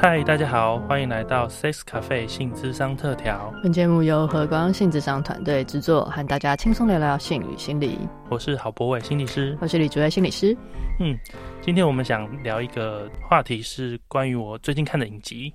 [0.00, 3.52] 嗨，大家好，欢迎来到 Sex Cafe 性智商特调。
[3.64, 7.98] 本节目由和光性智商团队制作，和大家轻松聊聊性与心理。
[8.30, 10.56] 我是郝博伟心理师，我是李竹爱心理师。
[11.00, 11.18] 嗯，
[11.60, 15.52] 今天我们想聊一个话题，是关于我最近看的影集。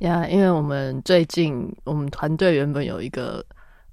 [0.00, 3.44] 呀，因为我们最近我们团队原本有一个。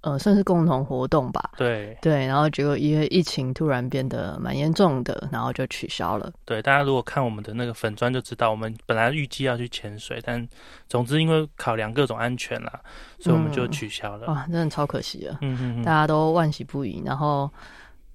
[0.02, 1.52] 呃，算是共同活动吧。
[1.58, 6.32] 对对，然后结果因为疫情突然变得蛮严重的，然后就取消了。
[6.46, 10.48] 对，大家如果看我们的那个粉砖就知道，我们本来预计要去潜水，但
[10.88, 12.80] 总之因为考量各种安全啦，
[13.20, 14.28] 所以我们就取消了。
[14.28, 15.38] 哇，真的超可惜了。
[15.42, 17.50] 嗯嗯嗯，大家都万喜不已，然后。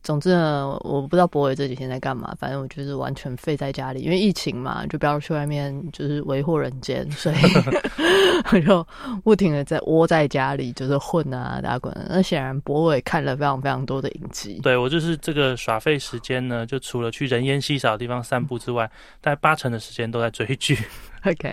[0.06, 7.36] 总之呢，我不知道博伟这几天在干嘛，反正我就是完全废在家里，因为疫情嘛，就不要去外面，就是为祸人间，所以
[8.52, 8.86] 我就
[9.24, 11.92] 不停的在窝在家里，就是混啊打滚。
[12.08, 18.88] 那显然博伟看了非常非常多的影集，对我就是这个耍废时间呢，就除了去人烟稀少的地方散步之外，
[19.20, 20.78] 大概八成的时间都在追剧。
[21.26, 21.52] OK，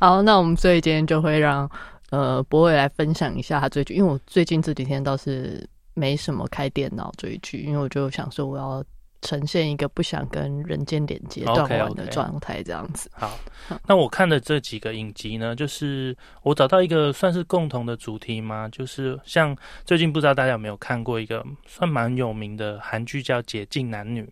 [0.00, 1.70] 好，那我们所以今天就会让
[2.08, 5.68] 呃博伟来分享一下他追剧，因为我最近这几天倒是。
[5.94, 8.84] 没什么开电脑追剧，因为我就想说我要
[9.20, 13.10] 呈现一个不想跟人间连接断完的状态，这样子。
[13.12, 13.38] 好，
[13.86, 18.68] 那我看的这几个影集呢，就是我找到一个算是共同的主题吗？
[18.72, 24.22] 就是像最近不知道大家有没有看过一个算蛮有名的韩剧叫《解禁男女》。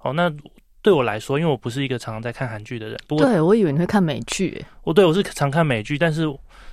[0.00, 0.32] 哦，那
[0.82, 4.64] 对我来说，因为我不是一个常常在看韩剧的人，不过对我以为你会看美剧。
[4.82, 6.24] 我对我是常看美剧，但是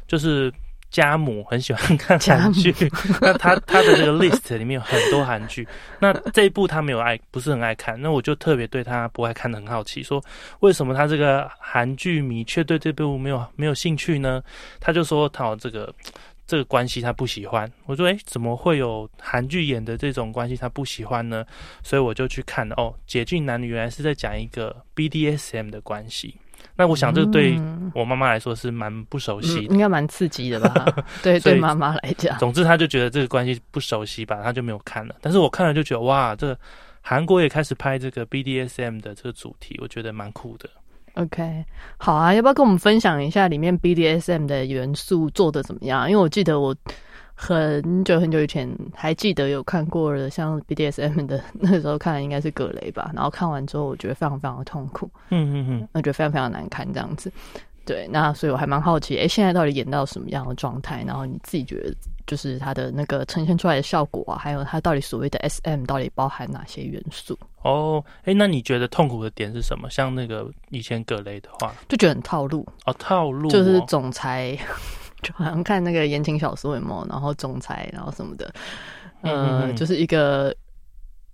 [0.07, 0.51] 就是。
[0.93, 2.71] 家母很喜欢看韩剧，
[3.19, 5.67] 那他他的这个 list 里面有很多韩剧，
[5.99, 10.23] 那这一部他没有爱，不是很爱看，那我就特别对他不爱看的很好奇，说
[10.59, 14.39] 为什么他这个韩剧迷却对这部没有没有兴趣呢？
[14.79, 15.91] 他就说他这个
[16.45, 21.43] 这个关系他不喜欢，我说诶，怎么会有韩剧演的这种关系他不喜欢呢？
[21.81, 26.37] 所以我就去看哦，解禁男女原来是在讲一个 BDSM 的关系。
[26.75, 27.59] 那我想，这对
[27.93, 30.85] 我妈妈来说是蛮不熟悉，应该蛮刺激的吧？
[31.21, 35.15] 对，对妈妈来讲，总之她就觉得这个关系不熟悉吧，她就没有看了。
[35.21, 36.57] 但是我看了就觉得，哇，这个
[37.01, 40.67] 韩国也开始拍这个 BDSM 的这个主题，我觉得蛮酷的。
[41.13, 41.63] OK，
[41.97, 46.09] 好啊，要不要跟我们分享一下里面 BDSM 的元素做的怎么样？
[46.09, 46.75] 因为我记得我。
[47.35, 53.11] 很久很久以前，还记得有看过的，像 BDSM 的那时候看的应该是葛雷吧。
[53.13, 57.31] 然后看完之后，我觉得非常非常的痛苦，嗯嗯嗯，我觉得非常非常难看这样子。
[57.85, 61.03] 对，那所以我还蛮好奇，哎，现在到底演到什么样的状态？
[61.05, 61.93] 然后你自己觉得，
[62.25, 67.37] 就是它的那个呈现出来的效果啊，还有它到底所谓的 SM 到底包含哪些元素？
[67.63, 69.89] 哦，哎，那你觉得痛苦的点是什么？
[69.89, 74.57] 像那个以前葛雷的话，就觉得很套路哦，套路就是总裁。
[75.23, 78.53] 就好像看那个言情小说有没然后总裁，然后什么的，
[79.21, 80.55] 呃，就是一个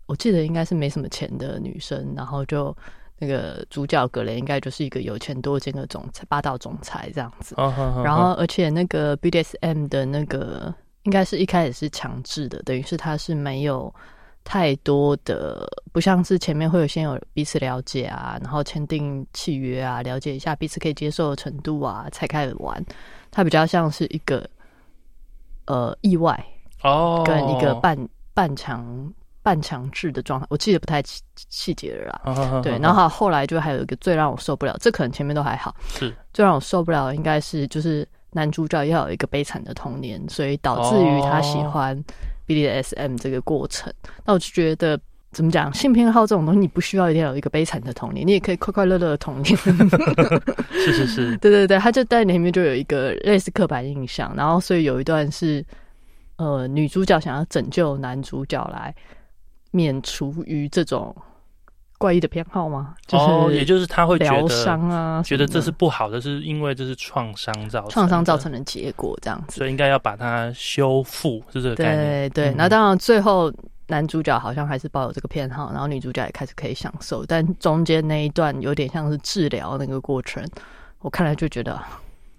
[0.05, 2.75] 我记得应该是没什么钱的女生，然后就
[3.17, 7.55] 那个主角格雷应该就是一个有钱多金的总裁，霸道总裁这样子。
[8.03, 10.73] 然后而且那个 BDSM 的那个
[11.03, 13.93] 应该是一开始是强制的，等于是他是没有
[14.43, 22.83] 太多的，不像是前面会有先有彼此了解啊，然后签订契约啊，了解一下彼此可以接受的程度啊，才开始玩。
[23.31, 24.49] 它比较像是一个
[25.65, 26.43] 呃意外
[26.83, 27.97] 哦，跟一个半
[28.33, 32.61] 半强半强制的状态，我记得不太细细节了啦。
[32.61, 42.03] 对，然后后来就还有一个最让我受不了，这可能前面都还好，是最让我受不了应该是就是男主角要有一个悲惨的童年，所以导致于他喜欢
[42.47, 43.93] BDSM 这个过程。
[44.25, 44.99] 那我就觉得。
[45.31, 45.71] 怎么讲？
[45.73, 49.55] 性偏好这种东西，你不需要一定要有一个悲惨的童年，你也可以快快乐乐的童年。
[50.71, 55.63] 是 是是， 对对对，他就在里面就有一个类似刻板印象，然后所以有一段是，
[56.37, 58.93] 呃，女主角想要拯救男主角来
[59.69, 61.15] 免除于这种
[61.99, 62.95] 怪异的偏好吗？
[63.11, 72.29] 哦，也就是他会疗伤啊，觉得这是不好的，是因为这是创伤造创伤造成的结果，这样子，所以应该要把它修复，是这个概念。
[72.31, 73.53] 对对，那当然最后。
[73.89, 80.47] 男主角好像还是抱有这个偏好，然后女主角也开始可以享受，但中间那一段有点像是治疗那个过程，
[80.99, 81.81] 我看来就觉得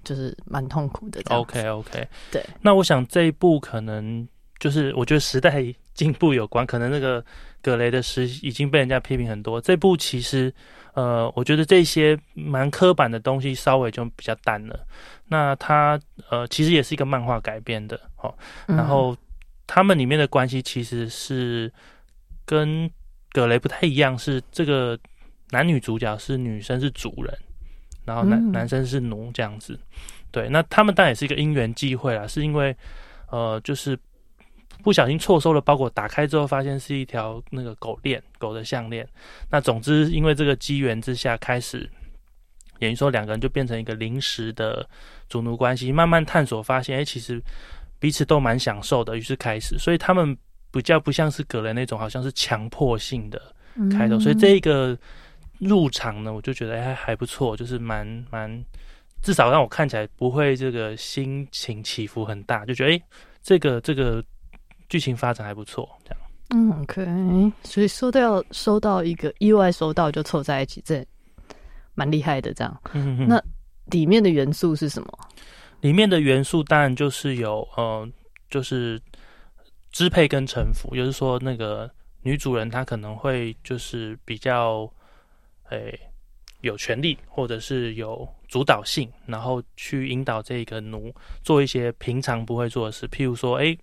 [0.04, 1.20] 就是蛮痛苦的。
[1.28, 2.40] OK OK，对。
[2.62, 4.26] 那我想这一部可能
[4.60, 7.24] 就是我觉得时代进步有关，可能那个
[7.60, 9.60] 葛雷的诗已经被人家批评很多。
[9.60, 10.54] 这部其实
[10.94, 14.86] 呃，我觉得这些蛮刻板的东西稍微就比较淡了。
[15.26, 18.32] 那它呃，其实也是一个漫画改编的哦，
[18.66, 19.16] 然后。
[19.72, 21.72] 他们里面的关系其实是
[22.44, 22.90] 跟
[23.30, 24.98] 葛雷不太一样，是这个
[25.50, 27.32] 男女主角是女生是主人，
[28.04, 29.78] 然后男男生是奴这样子。
[30.32, 32.76] 对，那他们当然也是一个因缘际会啦，是因为
[33.30, 33.96] 呃，就是
[34.82, 39.06] 不小心错收了包裹，打开之后发现是一条那个狗链，狗的项链。
[39.50, 41.88] 那总之，因为这个机缘之下，开始
[42.80, 44.84] 等于说两个人就变成一个临时的
[45.28, 47.40] 主奴关系，慢慢探索发现，哎，其实
[48.00, 50.36] 彼此都蛮享受的，于是开始，所以他们
[50.72, 53.40] 比较不像是葛雷那种，好像是强迫性的
[53.92, 54.98] 开头，所以这一个
[55.58, 58.64] 入场呢，我就觉得还还不错，就是蛮蛮，
[59.22, 63.02] 至少让我看起来不会这个心情起伏很大，就觉得哎，
[63.42, 64.24] 这个这个
[64.88, 66.20] 剧情发展还不错，这样。
[66.52, 71.06] 嗯，OK，所以收到收到一个意外收到就凑在一起，这
[71.94, 72.52] 蛮厉害的。
[72.54, 72.80] 这样，
[73.28, 73.40] 那
[73.86, 75.18] 里面的元素是什么？
[75.80, 78.08] 里面的元素当然就是有，呃，
[78.48, 79.00] 就是
[79.90, 81.90] 支配跟臣服，就是说那个
[82.22, 84.90] 女主人她可能会就是比较，
[85.70, 85.98] 诶，
[86.60, 93.78] 有权利或者是有主导性，然后去引导这个奴做一些平常不会做的事，譬如说，诶。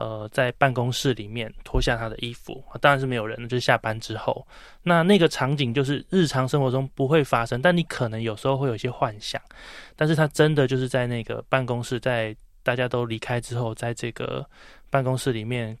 [0.00, 4.46] 呃，在办公室里面脱下他的衣服，当然是没有人，就是下班之后。
[4.82, 9.38] 那那个场景就是日常生活中不会发生，但你可能有时候会有一些幻想。
[9.96, 14.42] 但是他真的就是在那个办公室，在大家都离开之后，在这个
[14.88, 15.76] 办公室里面，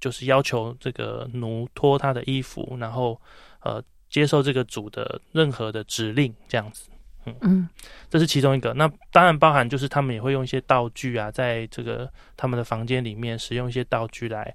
[0.00, 3.16] 就是要求这个奴脱他的衣服，然后
[3.60, 3.80] 呃
[4.10, 6.90] 接受这个主的任何的指令，这样子。
[7.24, 7.68] 嗯
[8.10, 8.74] 这是其中一个。
[8.74, 14.54] 那当然包含就是他们也会用一些道具啊，在这个他们的房间里面使用一些道具来。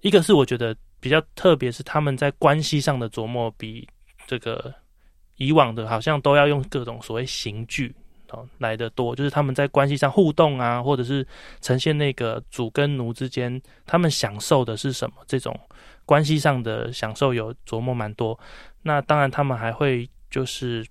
[0.00, 3.88] 一个是我觉得比较特别，是他们在关系上的琢磨比
[4.26, 4.74] 这个
[5.36, 7.94] 以往的好像都要用各种所谓刑具
[8.30, 9.14] 哦来的多。
[9.14, 11.26] 就是他们在关系上互动啊，或者是
[11.60, 15.58] 呈现那个主跟奴之间他们享受的是什么这种
[16.04, 18.38] 关系上的享受有琢磨蛮多。
[18.82, 20.84] 那当然他们还会就是。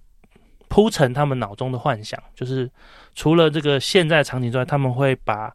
[0.71, 2.71] 铺陈他们脑中的幻想，就是
[3.13, 5.53] 除了这个现在场景之外，他们会把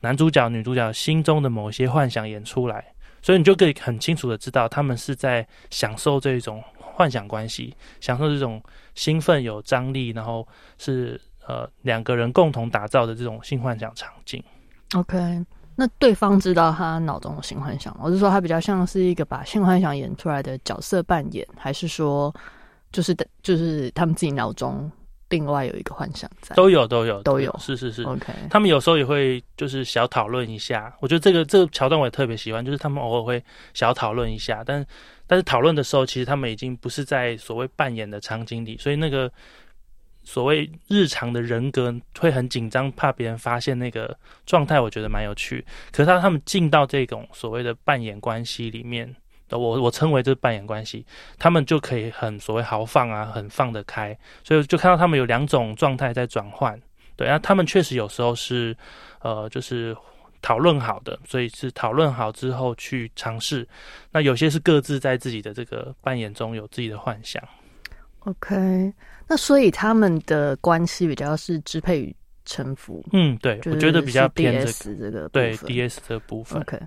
[0.00, 2.84] 男主角、女主角心中的某些幻想演出来，
[3.22, 8.62] 所以你就可以很清楚的知道，他们是在享受这种幻想关系，享受这种
[8.94, 14.44] 兴奋、有张力，然后是呃两个人共同打造的这种性幻想场景。
[14.92, 15.16] OK，
[15.76, 22.30] 那对方知道他脑中的性幻想，我是说他比较像是一个把性幻想演出来的角色扮演，还是说？
[22.90, 24.90] 就是的，就是他们自己脑中
[25.28, 28.32] 另外有一个幻想在，都有都有都有，是是是，OK。
[28.48, 33.44] 他们有时候也会就是小讨论一下，我觉得这个这个桥段我也特别喜欢，就是他们偶尔会
[33.74, 34.84] 小讨论一下，但
[35.26, 39.30] 但是讨论的时候，其实他们已经不是在所谓扮演的场景里，所以那个
[40.24, 45.62] 所谓日常的人格会很紧张，怕别人发现那个状态，我觉得蛮有趣。
[45.92, 49.14] 可是他他们进到这种所谓的扮演关系里面。
[49.56, 51.06] 我我称为这扮演关系，
[51.38, 56.78] 他们就可以很所谓豪放啊，很放得开，所以就看到他们有两种状态在转换。
[57.16, 58.76] 对，那他们确实有时候是，
[59.20, 59.96] 呃，就是
[60.42, 63.66] 讨论好的，所以是讨论好之后去尝试。
[64.12, 67.42] 那有些是各自在自己的这个扮演中有自己的幻想。
[68.20, 68.92] OK，
[69.26, 73.04] 那所以他们的关系比较是支配与臣服。
[73.12, 76.60] 嗯，对，我觉得比较偏这个对 DS 的部分。
[76.60, 76.78] OK。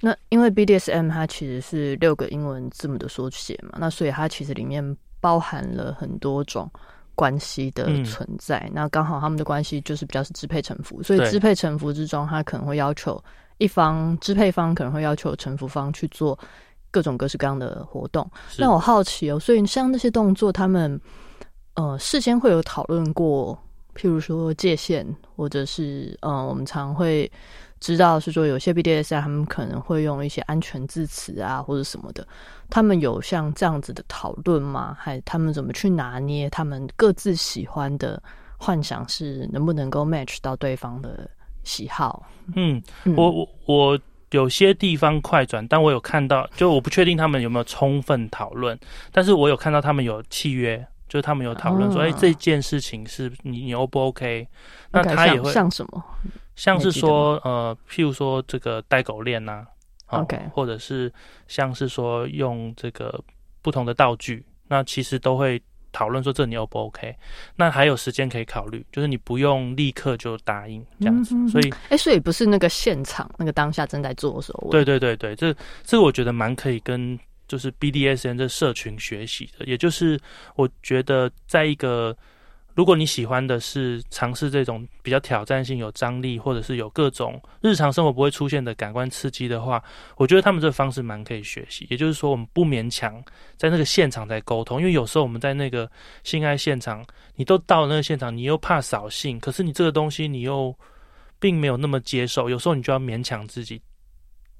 [0.00, 6.70] 那因为 BDSM 它其实是六个英文字母的缩写嘛，那所以它其实里面包含了很多种
[7.16, 8.70] 关系的存在。
[8.72, 13.20] 那刚好他们的关系就是比较是支配臣服，所以支配臣服之中，他可能会要求
[13.58, 16.38] 一方支配方可能会要求臣服方去做
[16.92, 18.30] 各种各式各样的活动。
[18.56, 21.00] 那我好奇哦，所以像那些动作，他们
[21.74, 23.58] 呃事先会有讨论过，
[23.96, 27.28] 譬如说界限，或者是嗯，我们常会。
[27.80, 32.26] 知道是说有些 BDS 他们可能会用一些安全字词啊或者什么的，
[32.68, 34.96] 他们有像这样子的讨论吗？
[34.98, 38.20] 还他们怎么去拿捏他们各自喜欢的
[38.56, 41.30] 幻想是能不能够 match 到对方的
[41.62, 42.26] 喜好？
[42.56, 42.82] 嗯，
[43.16, 48.78] 我我我有些地方快转，但我有看到，就我不确定他们有没有充分讨论，
[49.12, 54.48] 但是我有看到他们有契约，就是他们有讨论说，哎，这件事情是你你 O 不 OK？
[54.90, 56.04] 那他也会像什么？
[56.58, 59.64] 像是说，呃，譬如说这个带狗链呐
[60.08, 61.10] ，OK，或者是
[61.46, 63.22] 像是说用这个
[63.62, 65.62] 不同的道具，那其实都会
[65.92, 67.14] 讨论说这你 O 不 OK？
[67.54, 71.36] 那还有时间可以考虑，就是你不用立刻就答应这样子。
[71.48, 74.68] 所以，哎，所以不是那个现场那个当下正在做的时候。
[74.72, 80.18] 对对对对，这这个我觉得蛮可以跟就是 BDSN 这社群学习的，也就是
[80.56, 82.16] 我觉得在一个。
[82.78, 89.82] 如果你喜欢的是尝试这种比较挑战性、有张力，或者是有各种日常生活不会出现的感官刺激的话，
[90.16, 91.88] 我觉得他们这个方式蛮可以学习。
[91.90, 93.20] 也就是说，我们不勉强
[93.56, 95.90] 在那个现场在沟通，因为有时候我们在那个
[96.22, 97.04] 性爱现场，
[97.34, 100.72] 你都到了那个现场，你又怕扫兴，可是你这个东西你又
[101.40, 103.82] 并没有那么接受，有时候你就要勉强自己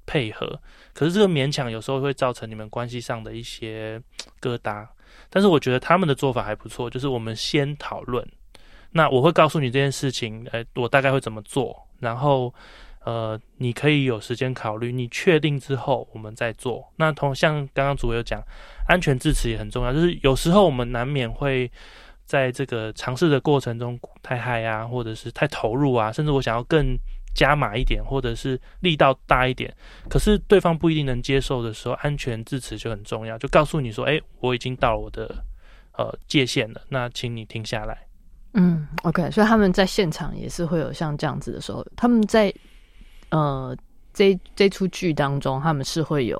[0.05, 0.61] 配合，
[0.93, 3.97] 可是这个勉强有时候会造成你们关系上的一些
[4.41, 4.85] 疙瘩。
[5.29, 8.25] 但是我觉得他们的做法还不错，就是我们先讨论，
[8.91, 12.53] 那我会告诉你这件事情，呃，我大概会怎么做，然后
[13.05, 16.87] 呃，你可以有时间考虑，你确定之后我们再做。
[16.97, 18.41] 那同像刚刚主有讲，
[18.87, 21.71] 安全支持也很重要，就是有时候我们难免会
[22.25, 26.97] 在这个尝试的过程中太嗨啊，或者是太投入啊，甚至我想要更。
[27.33, 29.73] 加码一点，或者是力道大一点，
[30.09, 35.43] 可是对方不一定能接受的时候，安全支持就很重要，就告诉你说：“哎，我已经到了我的
[35.97, 38.05] 呃界限了，那请你停下来。”
[38.53, 42.53] 嗯，OK，所以他们在现场也是会有像这样子的时候，他们在
[43.29, 43.77] 呃
[44.11, 46.37] 这这出剧当中，他们是会有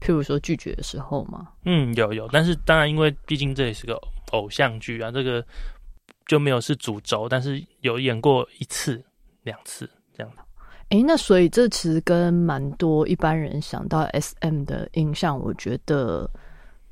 [0.00, 1.48] 譬如说拒绝的时候吗？
[1.64, 5.44] 嗯，有有，但是当然，因为毕竟这也是个偶像剧啊，这个
[6.26, 9.02] 就没有是主轴，但是有演过一次
[9.42, 9.90] 两次。
[10.20, 10.42] 这样的，
[10.90, 16.28] 哎，那所以这其实跟蛮多一般人想到 S M 的印象，我觉得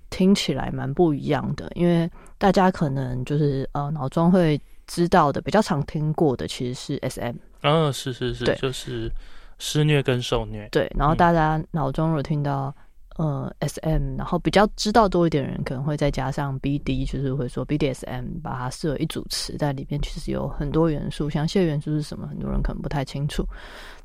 [0.08, 1.70] 听起来蛮不一样的。
[1.74, 7.36] 因为大家可能就是呃脑中会知道的，比较常听过的其实是 S M。
[7.62, 9.10] 嗯，是是是，就是
[9.58, 10.68] 施虐跟受虐。
[10.70, 12.74] 对，然后大家脑中如果听到。
[13.18, 23.44] 呃，S M，然后比较知道多一点人可能会再加上 B D，就是会说 B D S M，把它设为一组词，在里面其实有很多元素，详细的元素是什么，很多人可能不太清楚，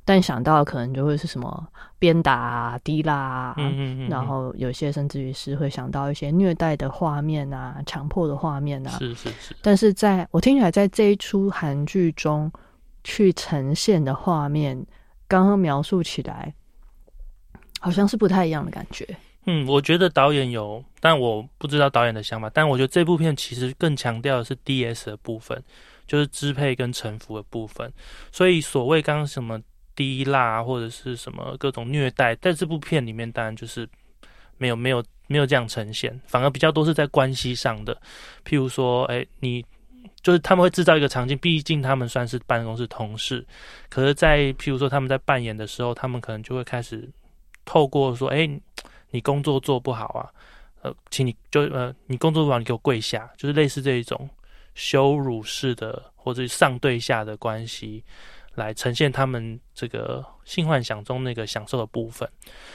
[0.03, 1.67] 但想到可能就会是什么
[1.99, 9.55] 鞭打、滴啦，嗯嗯然后有些甚至于是会想到一些虐待的画面啊、强迫的画面啊，是是是。
[9.61, 12.51] 但是在我听起来，在这一出韩剧中
[13.03, 14.83] 去呈现的画面，
[15.27, 16.51] 刚刚描述起来。
[17.83, 19.05] 好像是不太一样的感觉。
[19.45, 22.49] 嗯，我觉得导演有，但我不知道导演的想法。
[22.53, 25.61] 但我觉得这部片其实更强调的是 D S 的部分，
[26.07, 27.91] 就是支配跟臣服的部分。
[28.31, 29.61] 所以所谓刚刚什么
[29.97, 33.85] 低辣或者是什么各种虐待，在这部片里面当然就是
[34.57, 37.93] 没有没有没有这样呈现，反而比较多是在关系上的。
[38.45, 39.61] 譬如说，哎，你
[40.21, 43.45] 就是他们会制造一个场景，毕竟他们算是办公室同事，
[43.89, 47.09] 可是，在譬如说他们在扮演的时候，他们可能就会开始。
[47.65, 48.49] 透过说，哎，
[49.11, 50.29] 你工作做不好啊，
[50.81, 54.29] 呃，请你就呃，你工作不好，你给我跪下，就是类似这一种
[54.75, 58.03] 羞辱式的或者上对下的关系，
[58.55, 62.27] 来呈现他们这个性幻想中那个享受的部分。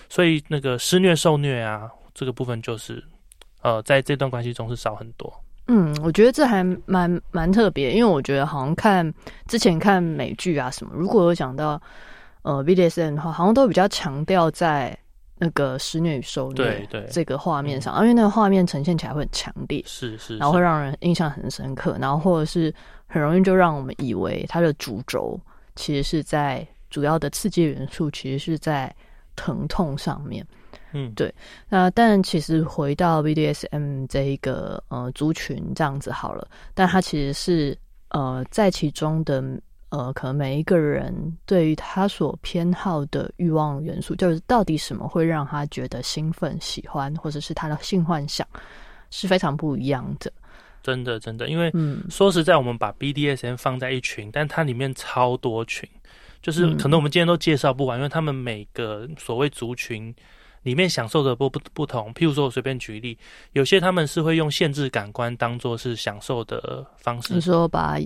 [0.09, 3.05] 所以那个施虐受虐啊，这个部分就是
[3.63, 5.33] 呃，在这段关系中是少很多。
[5.67, 9.13] 嗯，我觉得这还蛮蛮特别，因为我觉得好像看
[9.47, 11.81] 之前看美剧啊什么，如果有讲到。
[12.49, 14.99] 呃，BDSM 的话，好像都比较强调在
[15.37, 22.75] 那个施虐与受虐这个画面上，因为那个画面呈现起来会很强烈，是是，然后会让人印象很深刻，然后或者是
[23.07, 25.39] 很容易就让我们以为它的主轴
[25.77, 28.91] 其实是在主要的刺激元素，其实是在
[29.37, 30.43] 疼痛上面。
[30.95, 31.31] 嗯，对。
[31.69, 37.77] 那但其实回到 BDSM 这一个呃族群这样子好了，但它其实是
[38.09, 39.45] 呃在其中的。
[39.91, 41.15] 呃，可能每一个人
[41.47, 48.47] 对于他所偏好的欲望元素，就是到底什么会让他觉得兴奋、喜欢，或者是他的性幻想，
[49.11, 50.31] 是非常不一样的。
[50.83, 51.73] 真的，真的，因为
[52.11, 55.89] 说实在，我们把 BDSM 放在一群，但它里面超多群，
[56.43, 60.15] 就是可能我们今天都介绍不完，因为他们每个所谓族群
[60.65, 62.13] 里面享受的不不不同。
[62.13, 63.19] 譬如说，我随便举例，
[63.53, 67.99] 有些他们是会用限制感官当做是享受的方式，你说把。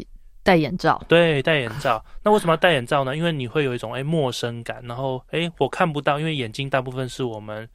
[0.45, 2.05] 戴眼罩，对，戴眼罩。
[2.25, 3.17] 那为什么要戴眼罩呢？
[3.17, 7.69] 因为你会有一种哎陌生感，然后哎我看不到，因为眼睛大部分是我们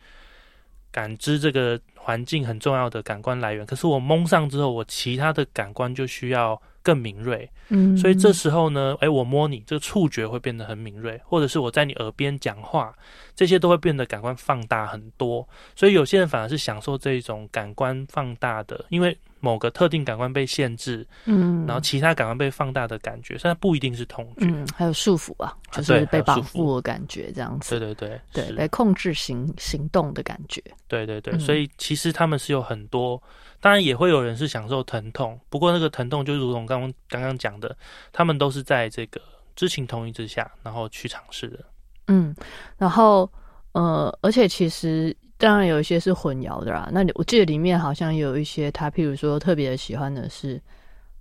[0.91, 3.65] 感知这个环境很重要的感官来源。
[3.65, 7.49] 可是我蒙上之后，我其他的感官就需要更敏锐。
[7.69, 12.93] 嗯，所以这时候呢，哎，我摸你，这个触觉会变得很敏锐，或者是我在你耳边讲话，
[13.33, 15.47] 这些都会变得感官放大很多。
[15.73, 19.17] 所以有些人反而是享受这一种感官放大的，因为。
[19.39, 26.75] 某个特定感官被限制，嗯，然后其他感官被放大的感觉，虽然不一定是痛觉，嗯，还有束缚啊，就是被绑缚。
[26.75, 33.21] 的感觉，这样子，对对对，对，被控制行行动的感觉，对对对，所以其实他们是有很多，
[33.59, 37.75] 当然也会有人是享受疼痛，不过那个疼痛就如同刚刚刚刚讲的，
[38.11, 39.21] 他们都是在这个
[39.55, 41.59] 知情同意之下，然后去尝试的，
[42.07, 42.35] 嗯，
[42.77, 43.31] 然后
[43.73, 45.15] 呃，而且其实。
[45.37, 46.89] 当然有一些是混淆的啦。
[46.91, 50.59] 那我记得里面好像有一些，他譬如说特别喜欢的是，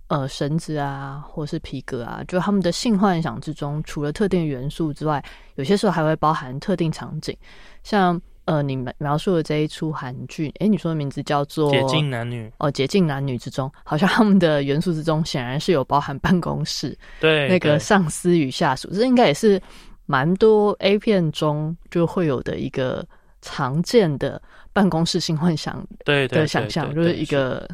[0.07, 5.23] 呃，绳子啊，或是皮革啊，就他们的性幻想之中，除了特定元素之外，
[5.55, 7.35] 有些时候还会包含特定场景。
[7.83, 19.61] 像呃，你描述的这一出韩剧，哎，你说的名字叫做《解禁男女》哦，《解禁男女》之中，好像他们的元素之中，显然是有包含办公室，对那个上司与下属，这应该也是。
[20.09, 23.05] 蛮多 A 片中就会有的一个
[23.49, 24.41] 常见的
[24.73, 27.65] 办公室性幻想对的想象，就是一个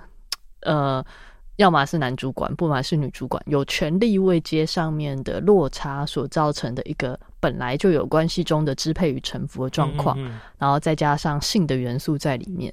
[0.62, 1.04] 呃，
[1.56, 10.16] 要么是男主管，不嘛是女主管，有权力位阶上面的落差所造成的一个本来就有关系中的支配与臣服的状况，
[10.60, 12.72] 然后再加上性的元素在里面。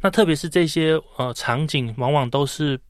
[0.00, 2.80] 那特别是这些呃场景，往往都是。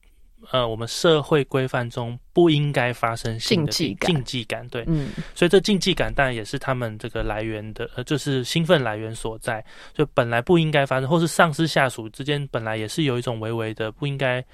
[0.53, 9.65] 呃，我们社会规范中不应该发生禁忌感，禁忌感，对，嗯，所以这禁忌感当然也是他们这个来源的，呃，就是兴奋来源所在。
[9.95, 14.45] 就本来不应该发生，或是上司下属之间本来也是有一种微微的不应该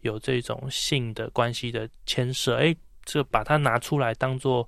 [0.00, 4.66] 有这种性的关系的牵涉，哎，这把它拿出来当做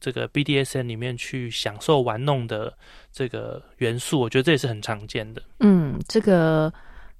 [0.00, 2.76] 这个 BDSN 里面去享受玩弄的
[3.12, 5.40] 这个元素，我觉得这也是很常见的。
[5.60, 6.72] 嗯，这个。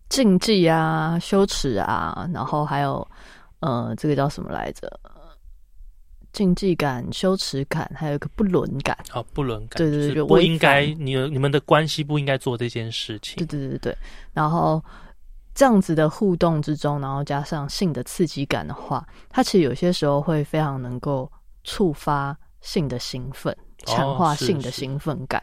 [0.08, 3.06] 禁忌啊，羞耻啊，然后还有，
[3.60, 5.00] 呃，这个叫什么来着？
[6.32, 8.96] 禁忌感、羞耻感，还有一个不伦感。
[9.12, 13.36] 哦，不伦感，对对对，不应该，你你们的关系不应该做这件事情。
[13.36, 13.96] 对对对对，
[14.32, 14.82] 然后
[15.54, 21.30] 这样子的互动之中，然后加上性的刺激感的话，它其实有些时候会非常能够
[21.62, 23.56] 触发性的兴奋，
[23.86, 25.40] 强化性的兴奋感。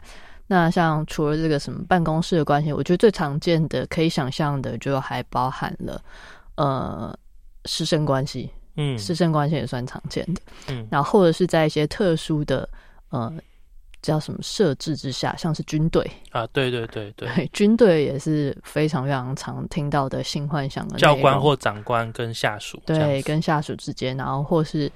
[0.52, 5.98] 那像除了这个什么办公室的关系，我觉得最常见的可以想象的就还包含了
[6.56, 7.18] 呃
[7.64, 12.68] 师生关系，嗯，师生关系也算常见的，嗯，然后或者是在一些特殊的
[13.08, 13.32] 呃
[14.02, 24.92] 叫什么设置之下，像是军队啊，对对对 对，军队也是非常非常常听到的性幻想的教官或长官跟下属，对，跟下属之间，然后或是。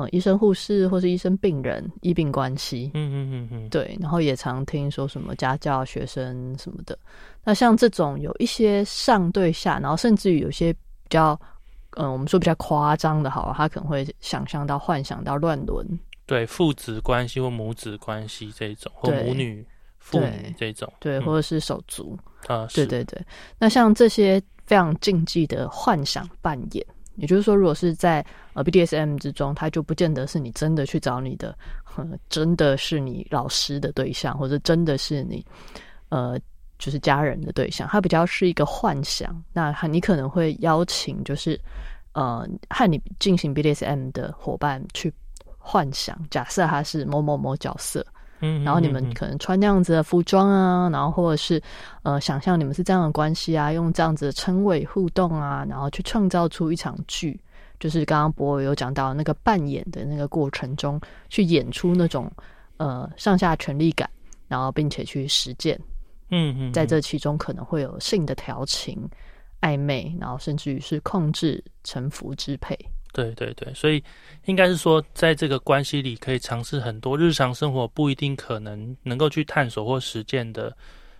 [0.00, 6.96] 嗯，医生、护士或是医生、病人医病关系，嗯嗯嗯嗯，对，然后也常听说什么家教、学生什么的。
[7.42, 10.78] 那像这种有一些上对下，然后甚至于有些比
[11.10, 11.36] 较，
[11.96, 15.84] 嗯，我们说比较夸张的，好，他可能会想象到、幻想到乱伦，
[16.26, 19.66] 对，父子关系或母子关系这种，或母女、
[19.98, 23.20] 父女这种，对，或者是手足啊，对对对。
[23.58, 26.86] 那像这些非常禁忌的幻想扮演。
[27.18, 31.56] 也就是说，如果是在呃 BDSM 之中，他就不见得是你真的去找你的，
[32.30, 35.44] 真的是你老师的对象，或者真的是你
[36.08, 36.38] 呃
[36.78, 39.44] 就是家人的对象，他比较是一个幻想。
[39.52, 41.60] 那你可能会邀请，就是
[42.12, 45.12] 呃和你进行 BDSM 的伙伴去
[45.58, 48.06] 幻想，假设他是某某某角色。
[48.40, 51.60] 嗯，然后你们可能穿那样子的服装啊，然后或者是
[52.02, 57.38] 呃，想象你们是这样的关系啊，用这样子的称谓互动啊，然后去创造出一场剧，
[57.80, 62.30] 就是刚刚博有讲到那个扮演的那个过程中，去演出那种
[62.76, 64.08] 呃上下权力感，
[64.46, 65.78] 然后并且去实践，
[66.30, 69.08] 嗯嗯，在这其中可能会有性的调情、
[69.60, 72.78] 暧昧，然后甚至于是控制、臣服、支配。
[73.12, 74.02] 对对对，所以
[74.44, 80.76] 应该是说，在这个关系里，可以尝试很多日常生活不一定可能能够去探索或实践的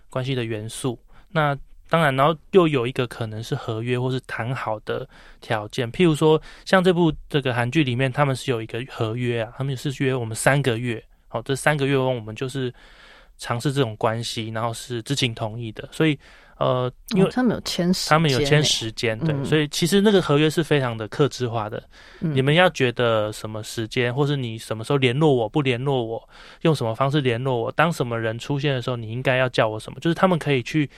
[0.09, 0.97] 关系的元素。
[1.29, 1.57] 那
[1.89, 5.07] 当然，然后又有一个可能是合约或是谈好的
[5.41, 12.73] 条件，譬如说，像这部这个韩剧里面，他们是有一个合约啊，他们是约我们三个月，好，这三个月我们就是
[13.37, 16.17] 尝试这种关系，然后是知情同意的，所以。
[16.59, 21.81] 呃，因为他们有签，他们有签时间，对，所以其实那个合约是非常的克制化的。
[22.19, 26.29] 你们要觉得什么时间，或是你什么时候联络我，不联络我，
[26.63, 30.89] 用什么方式联络我，当什么人出现的时候，你应该要叫我什么，就是他们可以去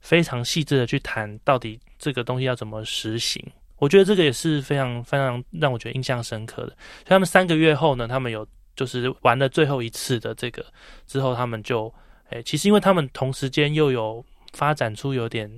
[0.00, 3.44] 非常细致的去谈到底这个东西要怎么实行。
[3.76, 6.68] 我觉得这个也是非常非常让我觉得印象深刻的。
[6.68, 10.64] 所以他们三个月后呢，他们有就是玩了最后一次的这个
[11.06, 11.92] 之后，他们就
[12.30, 14.24] 哎，其实因为他们同时间又有。
[14.54, 15.50] 发展出有点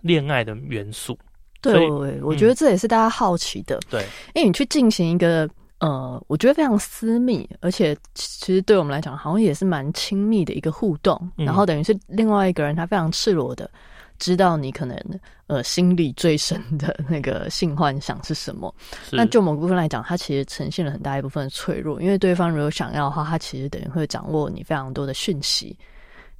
[0.00, 1.16] 恋爱的元素，
[1.60, 1.88] 对，
[2.22, 3.78] 我觉得这也是大家好奇的。
[3.90, 4.02] 对，
[4.34, 11.30] 因为你去进行一个呃，我觉得非常私密，而且其实对我们来讲，好像也是蛮亲密的一个互动。
[11.36, 13.70] 然后等于是另外一个人，他非常赤裸的
[14.18, 14.98] 知道你可能
[15.46, 18.74] 呃心里最深的那个性幻想是什么。
[19.12, 25.76] 那就某部分来讲，它其实呈现了很大一部分的脆弱，因为对方如果想要的话，他其实等于会掌握你非常多的讯息。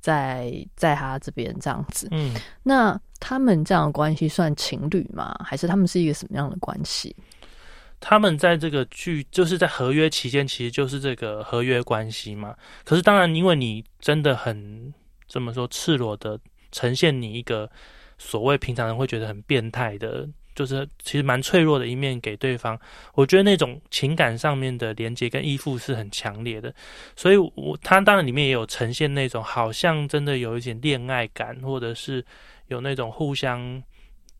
[0.01, 5.35] 在在他这边这样子，嗯，那他们这样的关系算情侣吗？
[5.45, 7.15] 还是他们是一个什么样的关系？
[8.01, 12.55] 他们在这个剧就是在合约期间，其实就是这个合约关系嘛。
[12.85, 14.95] 可是当然，因为你真的很
[15.27, 16.39] 怎么说赤裸的
[16.71, 17.69] 呈现你一个
[18.17, 20.29] 所谓平常人会觉得很变态的。
[20.59, 22.77] 就是其实蛮脆弱的一面给对方，
[23.15, 26.75] 我觉得那种情感上面的连接跟依附是很强烈的，
[27.15, 32.25] 所以我他当然里面也有呈现那种好像真的有一点恋爱感，或者是
[32.67, 33.81] 有那种互相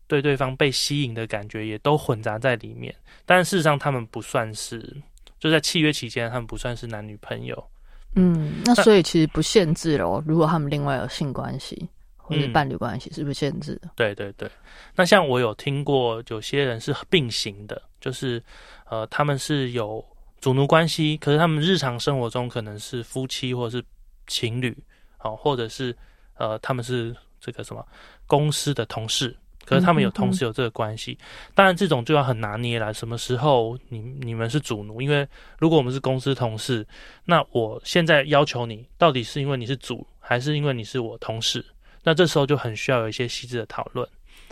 [0.07, 2.93] 对对方被吸引的感觉，也都混杂在里面。
[3.25, 4.93] 但事实上他们不算是
[5.39, 7.69] 就在契约期间，他们不算是男女朋友。
[8.15, 11.87] 嗯，那所以其实不限制了，如果他们另外有性关系
[12.29, 13.89] 或者伴侣关系，是不是限制的？
[13.95, 14.49] 对对对。
[14.95, 18.41] 那像我有听过，有些人是并行的，就是
[18.87, 20.05] 呃，他们是有
[20.39, 23.83] 主奴关系，可是他们日常生活中可能是夫妻或者是
[24.27, 24.77] 情侣，
[25.17, 25.95] 好，或者是
[26.35, 27.85] 呃，他们是这个什么
[28.27, 29.35] 公司的同事。
[29.65, 31.15] 可是他们有同时有这个关系，
[31.53, 32.91] 当然这种就要很拿捏了。
[32.91, 34.99] 什么时候你你们是主奴？
[34.99, 35.27] 因为
[35.59, 36.83] 如果我们是公司同事，
[37.23, 41.63] 那我现在要求你，到底是因为你是主，还是因为你是我同事？
[42.09, 44.07] 那这时候就很需要有一些细致的讨论。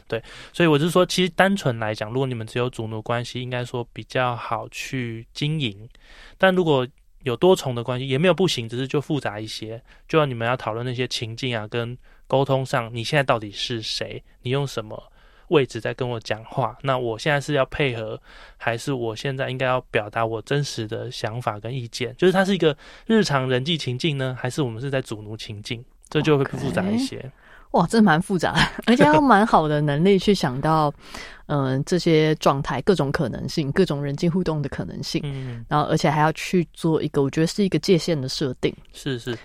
[0.07, 0.21] 对，
[0.53, 5.89] 所以我是说，其实单纯来讲，如果你们只有主奴关系，应该说比较好去经营。
[6.37, 6.87] 但如果
[7.23, 11.97] 有多重的关系，也没有不行，只是就复杂一些，就要你们要讨论那些情境啊，跟。
[12.29, 14.21] 沟通上，你现在到底是谁？
[14.41, 15.01] 你用什么
[15.47, 16.77] 位置在跟我讲话？
[16.81, 18.21] 那我现在是要配合，
[18.57, 22.13] 还是我现在应该要表达我真实的想法跟意见？
[22.17, 25.81] 就是它是一个日常人际情境呢，还是我们是在主奴情境？
[26.09, 27.31] 这就会复杂一些。
[27.71, 30.93] 哇，这蛮复杂，而且要蛮好的能力去想到，
[31.47, 35.21] 嗯，这些状态各种可能性，各种人际互动的可能性。
[35.25, 38.73] 嗯，然后而且还要去做一个，我觉得是一个界限的设定。
[38.93, 39.37] 是是。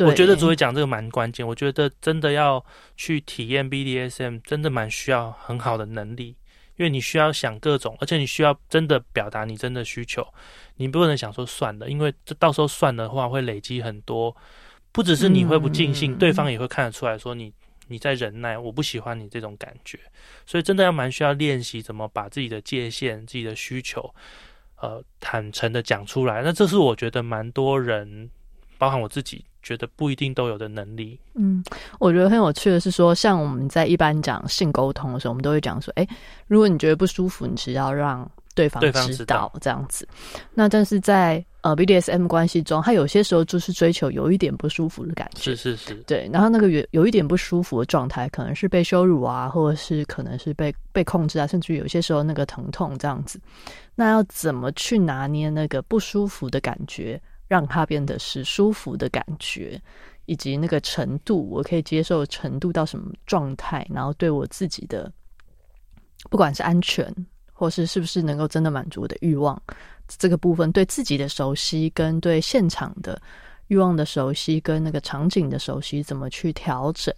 [0.00, 1.46] 我觉得主委讲这个蛮关键。
[1.46, 2.64] 我觉得真的要
[2.96, 6.34] 去体验 BDSM，真的蛮需要很好的能力，
[6.76, 10.26] 因为你需要想各种，而且你需要真的表达你真的需求。
[10.76, 14.34] 你不能想说算了，因为这到时候算的话会累积很多，
[14.92, 17.52] 不只是你会不尽兴，对方也会看得出来说你
[17.88, 19.98] 你在忍耐，我不喜欢你这种感觉。
[20.46, 24.14] 所以真的要蛮需要练习怎么把自己的界限、自己的需求，
[24.80, 26.42] 呃，坦诚的讲出来。
[26.42, 28.30] 那这是我觉得蛮多人，
[28.78, 29.44] 包含我自己。
[29.64, 31.16] 觉得不一定都有的能力。
[31.34, 31.62] 嗯，
[32.00, 36.04] 我觉得很有趣的是说，像我们在一般讲性沟通的时候，我们都会讲说，哎，
[36.48, 40.08] 如果你觉得不舒服，你只要让对方知道这样子。
[40.52, 45.40] 那但是在呃 BDSM 关系中，他有些时候就是追求有一点不舒服的感觉。
[45.40, 46.28] 是是是，对。
[46.32, 53.40] 然后那个有有一点不舒服的状态，可能是被羞辱啊，或者是可能是被被控制啊，甚至有些时候那个疼痛这样子。
[53.94, 57.20] 那要怎么去拿捏那个不舒服的感觉？
[57.48, 59.78] 让它变得是舒服的感觉，
[60.24, 65.12] 以及那个程度，我可以接受程度到什么状态，然后对我自己的，
[66.30, 67.14] 不管是安全，
[67.62, 69.56] 或是是不是能够真的满足我的欲望，
[70.08, 73.22] 这个部分对自己的熟悉，跟对现场的
[73.68, 77.14] 欲望的熟悉，跟那个场景的熟悉，怎么去调整，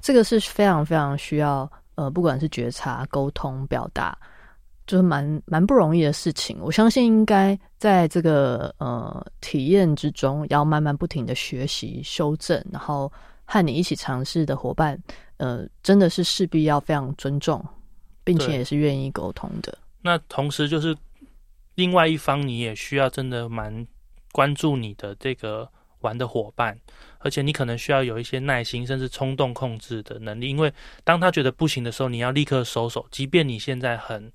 [0.00, 4.16] 这个是非常非常需要，呃，不管是觉察、沟通、表达。
[4.84, 13.10] 就是蛮蛮不容易的事情，我相信应该在这个呃体验之中，要慢慢不停的学习修正，然后
[13.44, 14.98] 和你一起尝试的伙伴，
[15.36, 17.64] 呃，真的是势必要非常尊重，
[18.24, 19.78] 并且也是愿意沟通的。
[20.02, 20.96] 那同时就是
[21.76, 23.86] 另外一方，你也需要真的蛮
[24.30, 25.68] 关注你的这个
[26.00, 26.78] 玩的伙伴，
[27.18, 30.72] 而且你可能需要有一些耐心，甚至冲动控制的能力，因为
[31.04, 34.30] 当他觉得不行的时候，你要立刻收手，即便你现在很。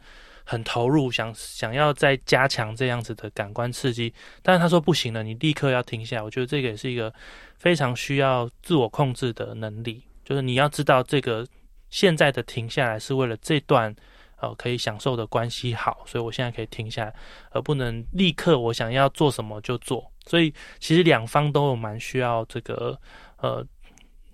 [0.49, 6.23] 很投入，想想要再加强这样子的感官刺激，但是他说不行了，你立刻要停下。
[6.23, 7.13] 我觉得这个也是一个
[7.57, 11.45] 非常需要自我控制的能力，就是你要知道这个
[11.89, 13.93] 现在的停下来是为了这段
[14.39, 17.13] 呃可以享受的关系好，所以我现在可以停下来，
[17.51, 20.11] 而不能立刻我想要做什么就做。
[20.25, 22.99] 所以其实两方都有蛮需要这个
[23.37, 23.65] 呃。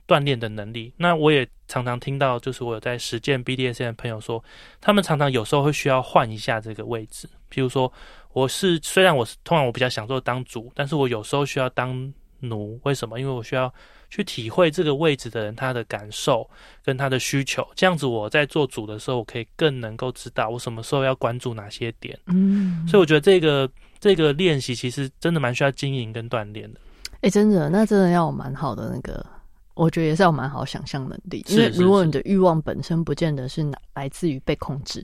[0.06, 4.44] 锻炼的能力，那我也常常听到，就是我有在实践 BDSM 的朋友说，
[4.82, 7.26] 他们常常有时候会需要换一下这个位置。
[7.50, 7.92] 譬如说，
[8.34, 12.78] 我是虽然我是通常我比较享受当主，但是我有时候需要当奴。
[12.84, 13.18] 为什么？
[13.18, 13.74] 因为我需要
[14.13, 16.47] 去体会这个位置的人他的感受
[16.86, 22.15] 跟他的需求，这样子我在做主的时候，我可以更能够知道我什么时候要关注哪些点。
[22.28, 23.67] 嗯，所以我觉得这个
[23.99, 26.80] 这个练习其实真的蛮需要经营跟锻炼的。
[27.21, 29.26] 哎，真的，那真的要蛮好的那个。
[29.73, 35.04] 我觉得也是要蛮好想象能力，因为如果你的欲望本身不见得是来自于被控制，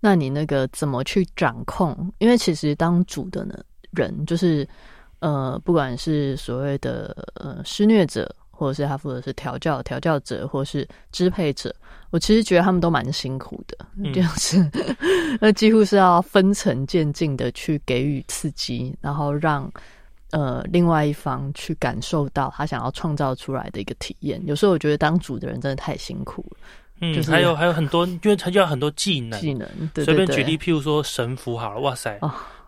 [0.00, 2.10] 那你那个怎么去掌控？
[2.16, 3.54] 因为其实当主的呢
[3.90, 4.66] 人，就是
[5.22, 11.74] 呃，不管是所谓的呃施虐者，或者是他负责是调教调教者，或是支配者，
[12.10, 13.78] 我其实觉得他们都蛮辛苦的，
[14.12, 14.70] 就是
[15.40, 19.72] 那几乎是要分层渐进的去给予刺激，然后让。
[20.32, 26.56] 呃，另外一方去感受到他想要创造出来的一个体验，有时候我觉得当主的人真的太辛苦了。
[27.02, 29.38] 嗯，就是还有还有很多，因为他要很多技能。
[29.38, 32.18] 技能，随便举例，譬如说神符好了，哇塞，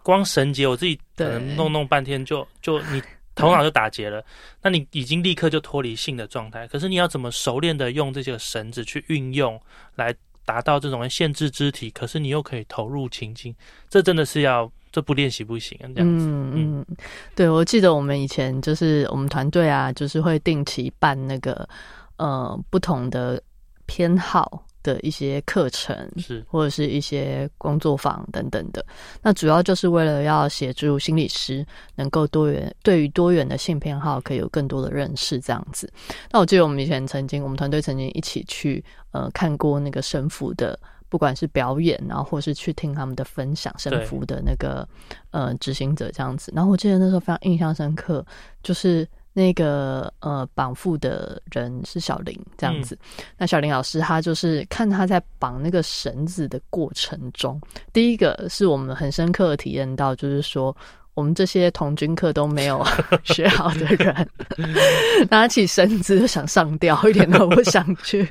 [0.05, 3.03] 光绳结我自己可能弄弄半天就就你
[3.35, 4.25] 头脑就打结了。
[4.63, 9.61] 那你已经立刻就脱离性的状态，可是你要怎么熟练的用这些绳子去运用
[9.97, 10.15] 来
[10.45, 13.53] 达到这种限制肢体，可是你又可以投入情境，
[13.91, 14.71] 这真的是要。
[14.95, 16.25] 这不练习不行啊，这样子。
[16.29, 16.87] 嗯嗯，
[17.35, 21.69] 对，我记得我们以前就是我们团队啊，就是会定期办那个
[22.17, 23.43] 呃不同的
[23.87, 28.87] 偏好的一些课程，是或者是一些工作坊等等的。
[29.21, 31.67] 那主要就是为了要协助心理师
[31.97, 35.93] 能够多元对于多元的性偏好可以有更多的认识，这样子。
[36.31, 40.79] 那我记得我们以前曾经，我们团队曾经一起去呃看过那个神父的。
[41.11, 44.89] 不管是表演，然后或是去听他们的分享，神服的那个
[45.31, 46.51] 呃执行者这样子。
[46.53, 48.27] 然后我记得那时候非常印象深刻，
[48.65, 52.99] 就是那个呃绑缚的人是小林这样子。
[53.37, 57.61] 那小林老师他就是看他在绑那个绳子的过程中，
[57.93, 60.75] 第一个是我们很深刻的体验到，就是说。
[61.15, 62.85] 我们这些童军课都没有
[63.23, 64.29] 学好的人，
[65.31, 68.29] 拿起绳子就想上吊，一点都不想去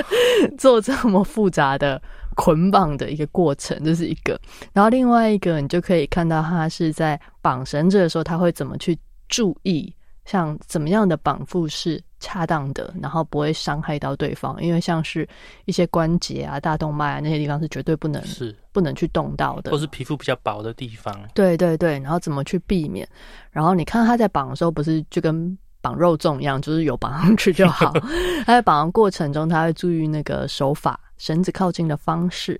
[0.58, 1.98] 做这么复杂的
[2.34, 4.38] 捆绑的一个过程，这是一个。
[4.74, 8.94] 然后另外一个，你就可以看到他是在绑绳子的时候，他会怎么去
[9.30, 9.90] 注意，
[10.26, 12.02] 像怎么样的绑缚是。
[12.18, 15.28] 恰当的，然后不会伤害到对方，因为像是
[15.66, 21.14] 一些关节啊、大动脉啊那些地方是绝对不能是不能去动到的，或是皮肤比较薄的地方。
[21.34, 23.06] 对对对，然后怎么去避免？
[23.50, 27.92] 然后你看他在绑的时候，不是就跟绑肉粽一样，就是有绑上去就好。
[28.46, 32.58] 他在绑的过程中，他会注意那个手法、绳子靠近的方式。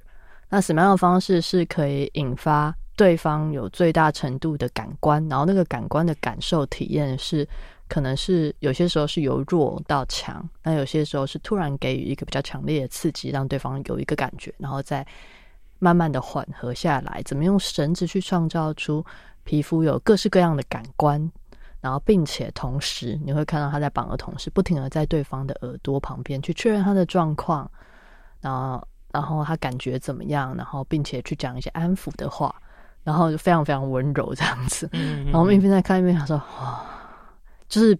[0.51, 5.25] 那什么样的方式是可以引发对方有最大程度的感官？
[5.29, 7.47] 然后那个感官的感受体验是。
[7.89, 15.07] 可能是有些时候是由弱到强，那有些时候是突然给予一个比较强烈的刺激，让对方有一个感觉，然后再
[15.79, 17.23] 慢慢的缓和下来。
[17.25, 19.07] 怎么用绳子去创造出
[19.45, 21.31] 皮肤有各式各样的感官，
[21.81, 27.71] 然后并且同时你会看到他在绑的同时，不停的在对方的耳朵旁边去确认他的状况，
[28.41, 32.53] 然后然后他感觉怎么样，然后并且去讲一些安抚的话，
[33.07, 34.91] 然后就非常非常温柔这样子。
[34.93, 36.85] 然后我们一边在看一边想说哇。
[37.69, 37.99] 就是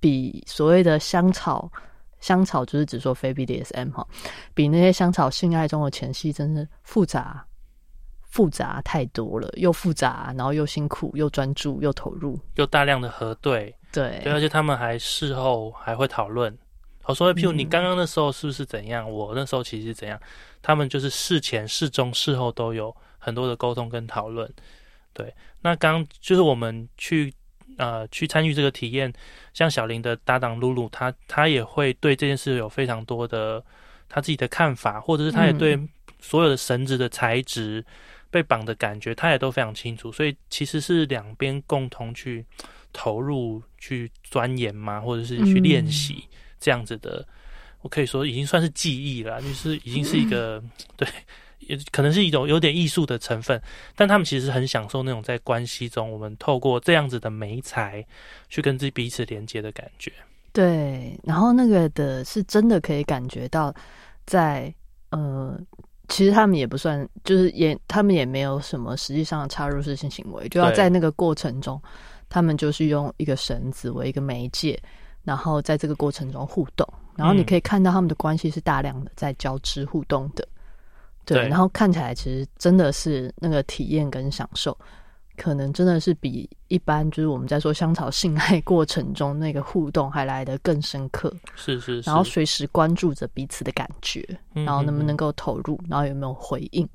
[0.00, 1.70] 比所谓的香草，
[2.18, 4.04] 香草就是只说非 BDSM 哈，
[4.52, 7.46] 比那些香草性爱中的前戏真是复杂，
[8.22, 16.52] 复杂太多了，又复杂，然后又辛苦，又专注，又投入，又大量的核对，对，而且他们还事后还会讨论，
[17.00, 20.20] 好说，譬如你刚刚那时候是不是怎样，我那时候其实怎样，
[20.60, 24.52] 他们就是事前、事中、事后都有很多的沟通跟讨论，
[25.12, 27.32] 对，那刚就是我们去。
[27.78, 29.10] 呃，去参与这个体验，
[29.54, 33.64] 像小林的搭档露露，他他也会对这件事有非常多的
[34.08, 35.78] 他自己的看法，或者是他也对
[36.18, 37.82] 所有的绳子的材质、
[38.28, 40.10] 被绑的感觉，他也都非常清楚。
[40.10, 42.44] 所以其实是两边共同去
[42.92, 46.24] 投入、去钻研嘛，或者是去练习
[46.58, 47.26] 这样子的。
[47.82, 50.62] 我可以说已经算是记忆了，就是已经是一个
[50.98, 51.08] 对。
[51.70, 53.60] 也可能是一种有点艺术的成分，
[53.94, 58.04] 但他们其实很享受那种在关系中，我们透过这样子的媒材
[58.48, 60.12] 去跟自己彼此连接的感觉。
[60.52, 63.72] 对，然后那个的是真的可以感觉到，
[64.26, 64.74] 在
[65.10, 65.56] 呃，
[66.08, 71.80] 其实他们也不算，就是也他们也没有什么实际上的插入式性行为，就要在那个过程中，
[72.28, 74.76] 他们就是用一个绳子为一个媒介，
[75.22, 80.46] 然后在这个过程中互动，然后你可以看到他们的关系是大量的在交织互动的。
[81.24, 84.76] 对，然后看起来其实真的是那个体验跟享受，
[85.36, 91.32] 可能真的是比一般就是我们在说香草性爱过程中那个互动还来得更深刻。
[91.54, 96.88] 是是，然后随时关注着彼此的感觉，然后能不能够投入，然后有没有回应。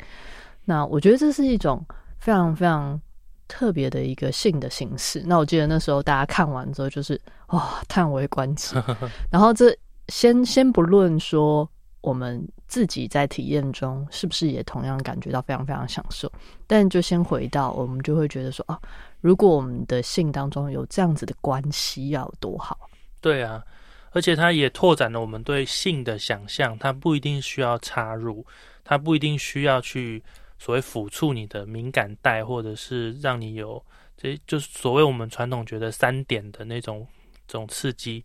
[0.66, 1.82] 那我觉得这是一种
[2.20, 3.00] 非常非常
[3.48, 5.24] 特别的一个性的形式。
[5.26, 8.76] 那我记得那时候大家看完之后就是哇叹为观止。
[9.32, 9.74] 然后这
[10.10, 11.70] 先先不论说。
[12.06, 16.32] 我们自己在体验中是不是也同样感觉到非常非常享受？
[16.68, 18.80] 但就先回到我们就会觉得说啊，
[19.22, 22.78] 如果我们的性当中有这样子的关系，要多好？
[23.20, 23.64] 对啊，
[24.12, 26.78] 而且它也拓展了我们对性的想象。
[26.78, 28.46] 它不一定需要插入，
[28.84, 30.24] 它不一定需要去
[30.60, 33.84] 所谓抚触你的敏感带，或者是让你有
[34.16, 37.08] 这就是所谓我们传统觉得三点的那种
[37.48, 38.24] 这种刺激。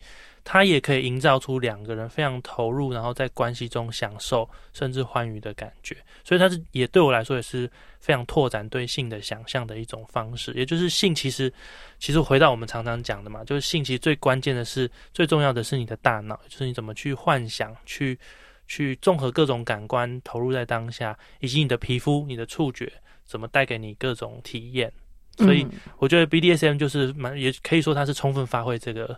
[0.52, 5.96] 它也可以营造出两个人非常投入，然后在关系中享受甚至欢愉的感觉。
[6.24, 10.52] 所以它是也对我来说也是非常拓展对性的想象的一种方式。
[10.54, 11.52] 也就是性其实
[12.00, 18.18] 其实回到我们常常讲的嘛，就是性其实最关键的是最重要的是你的大脑，就是你怎么去幻想、去
[18.66, 22.92] 去综合各种感官投入在当下，以及你的皮肤、你的触觉
[23.24, 24.92] 怎么带给你各种体验。
[25.36, 25.64] 所以
[25.98, 29.16] 我觉得 BDSM 就是蛮也可以说它是充分发挥这个。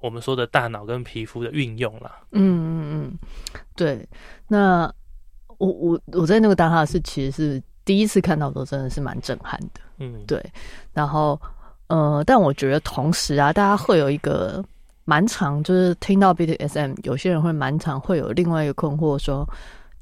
[0.00, 3.18] 我们说的大脑跟皮肤的运用了，嗯嗯嗯，
[3.74, 4.06] 对。
[4.46, 4.92] 那
[5.58, 9.80] 我我我在那个当下是其实是第一次看到都真的是蛮震撼的。
[9.98, 10.44] 嗯，对，
[10.92, 11.40] 然后
[11.88, 14.62] 呃，但我觉得同时啊，大家会有一个
[15.04, 19.48] 蛮长，就是听到 BDSM，有些人会蛮长会有另外一个困惑，说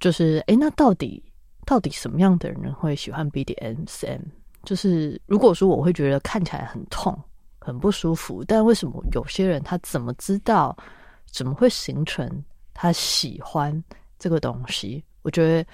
[0.00, 1.22] 就是哎，那到底
[1.64, 4.20] 到底什么样的人会喜欢 BDSM？
[4.64, 7.16] 就是如果说我会觉得看起来很痛、
[7.64, 10.76] 很不舒服，但为什么有些人他怎么知道
[11.24, 12.30] 怎么会形成
[12.74, 13.82] 他喜欢
[14.18, 15.02] 这个东西？
[15.22, 15.66] 我觉得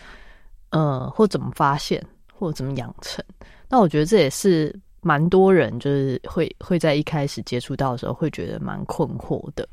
[0.71, 2.01] 呃，或怎么发现，
[2.33, 3.25] 或怎么养成？
[3.69, 9.69] 那我觉得这也是蛮多人就是会会在一开始接触到的时候会觉得蛮困惑的。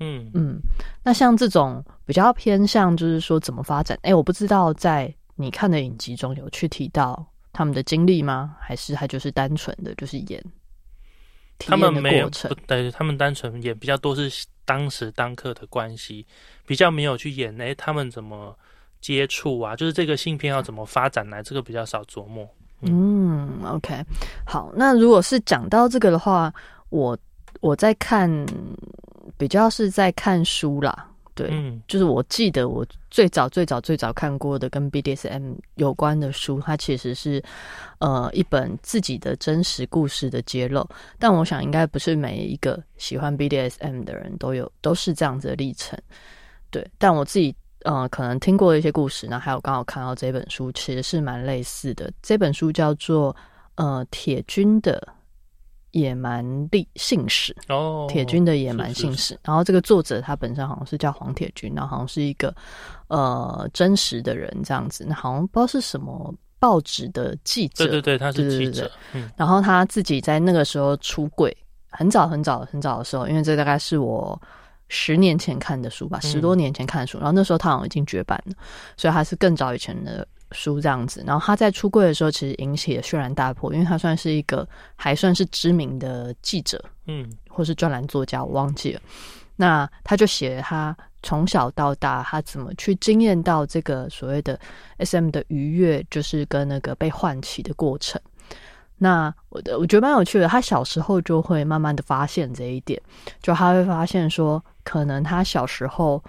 [0.00, 0.58] 嗯嗯，
[1.04, 3.98] 那像这种比较偏向就是说怎么发展？
[4.02, 7.26] 哎，我不知道在你看的影集中有去提到。
[7.50, 8.54] 他们的经历吗？
[8.60, 10.40] 还是他就是单纯的就是演？
[11.58, 12.30] 他们没有，
[12.66, 16.26] 对，他们单纯也比较多是当时当刻的关系，
[16.66, 17.60] 比较没有去演。
[17.60, 18.56] 哎，他们怎么
[19.00, 19.74] 接触啊？
[19.74, 22.48] 就是这个性片要怎么发展来，这个比较少琢磨。
[22.82, 24.04] 嗯，OK，
[24.46, 24.72] 好。
[24.76, 26.52] 那如果是讲到这个的话，
[26.90, 27.18] 我
[27.60, 28.30] 我在看，
[29.36, 31.07] 比较是在看书啦。
[31.38, 37.40] 对，就是我记得我最早最早最早看过的跟 BDSM 有关的书，它其实是
[38.00, 40.84] 呃一本自己的真实故事的揭露。
[41.16, 45.96] 但我想应该不是每一个喜欢 BDSM 的人都有都是这样子的历程。
[46.72, 52.10] 对，但我自己呃可能听过一些故事，然后还有刚好看到这本书，其实是蛮类似的。
[52.20, 53.36] 这本书叫做
[53.76, 55.14] 呃铁军的。
[55.92, 59.38] 野蛮历信史哦，铁军的野蛮信史。
[59.42, 62.54] 然后这个作者他本身好像是叫黄铁军，然后好像是一个
[63.08, 65.04] 呃真实的人这样子。
[65.08, 68.90] 那好像不知道是什么报纸的记者，对对对，他是记者。
[69.12, 71.56] 嗯，然后他自己在那个时候出柜，
[71.90, 74.40] 很早很早很早的时候，因为这大概是我
[74.88, 77.18] 十年前看的书吧，十多年前看的书。
[77.18, 78.54] 然后那时候他好像已经绝版了，
[78.96, 80.26] 所以他是更早以前的。
[80.52, 89.00] 书这样子，然后他在出柜的时候，其实引起了轩然大波，因为他算是一个还算是知名的记者，嗯，或是专栏作家，我忘记了。
[89.56, 94.58] 那他就写他从小到大，他怎么去经验到这个所谓的
[94.98, 98.20] SM 的愉悦，就是跟那个被唤起的过程。
[98.96, 103.00] 那我的我觉得蛮有趣的，他小时候就会慢慢的发现这一点，
[103.42, 106.22] 就他会发现说，可能他小时候，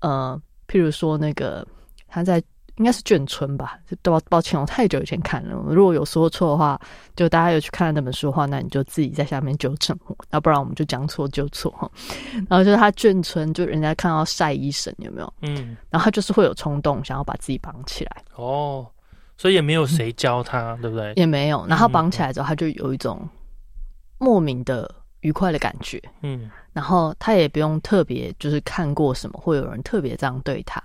[0.00, 1.66] 呃，譬如说那个
[2.08, 2.42] 他在。
[2.76, 5.56] 应该是眷村吧，抱抱歉，我太久以前看了。
[5.68, 6.78] 如果有说错的话，
[7.14, 11.90] 就大家有去看那本书的话，那你就自己在下面纠正我，要不然我们就将错就错哈。
[12.48, 15.34] 然后就是他眷村，就人家看到晒衣绳有没有？
[15.40, 18.16] 嗯，然后他就是会有冲动，想要把自己绑起来。
[18.34, 18.86] 哦，
[19.38, 21.14] 所以也没有谁教他，对不对？
[21.16, 21.64] 也没有。
[21.66, 23.26] 然后绑起来之后，他就有一种
[24.18, 25.98] 莫名的愉快的感觉。
[26.20, 30.78] 嗯，然后他也不用特别就是看过什么，会有人特别这样对他。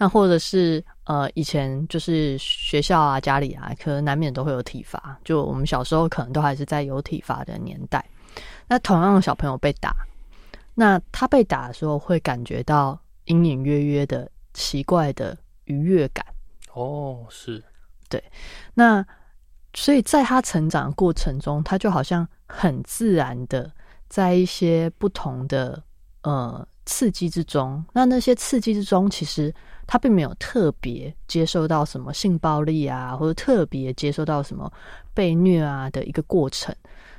[0.00, 5.18] 那或者是呃，以前就是学校啊、家里啊，可能难免都会有体罚。
[5.24, 8.04] 就我们小时候可能都还是在有体罚的年代。
[8.68, 9.92] 那同样的小朋友被打，
[10.72, 16.24] 那他被打的时候会感觉到隐隐约约的奇怪的愉悦感。
[16.74, 17.60] 哦，是，
[18.08, 18.22] 对。
[18.74, 19.04] 那
[19.74, 23.68] 所以在他成长过程中，他就好像很自然的
[24.08, 25.82] 在一些不同的
[26.22, 27.84] 呃刺激之中。
[27.92, 29.52] 那那些刺激之中，其实。
[29.88, 34.70] 他并没有特别接受到什么性暴力啊，或者特别接受到什么
[35.14, 36.76] 被虐啊的一个过程，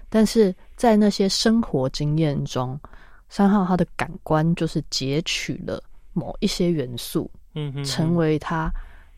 [0.08, 2.80] 但是在那些生活经验中，
[3.28, 8.72] 三号他的感官就是截取了某一些元素，嗯，成为他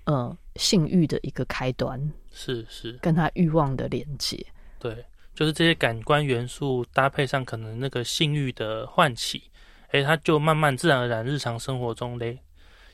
[0.05, 4.45] 呃性欲的一个开端，是是，跟他欲望的连接，
[4.79, 9.43] 对，就是这些感官元素搭配上可能那个性欲的唤起，
[9.89, 12.39] 哎，他就慢慢自然而然日常生活中嘞。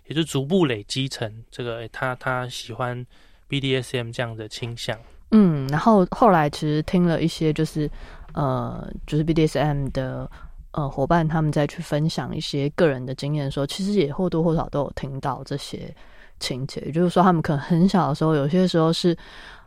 [0.07, 3.05] 也就逐步累积成这个，他他喜欢
[3.49, 4.97] BDSM 这样的倾向。
[5.31, 7.89] 嗯，然后后来其实听了一些，就是
[8.33, 10.29] 呃，就是 BDSM 的
[10.71, 15.93] 呃伙伴，他们再去分享一些个人的经验的时候，其实也或多或少都有听到这些
[16.39, 16.79] 情节。
[16.85, 19.17] 也就是说，他们可能很小的时候，有些时候是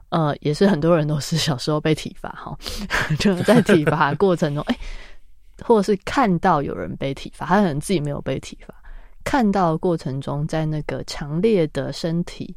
[0.08, 2.56] 呃，也是很多人都是小时候被体罚哈，
[3.20, 4.76] 就在体罚过程中，哎，
[5.62, 8.74] 或者是看到有人被体罚，他可能自己没有被体罚。
[9.24, 12.56] 看到过程中，在那个强烈的身体，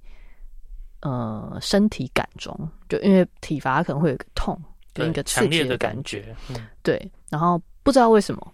[1.01, 2.57] 呃，身体感中，
[2.87, 4.59] 就因为体罚可能会有个痛，
[4.93, 6.35] 跟一个强烈的感觉，
[6.81, 7.11] 对。
[7.29, 8.53] 然后不知道为什么，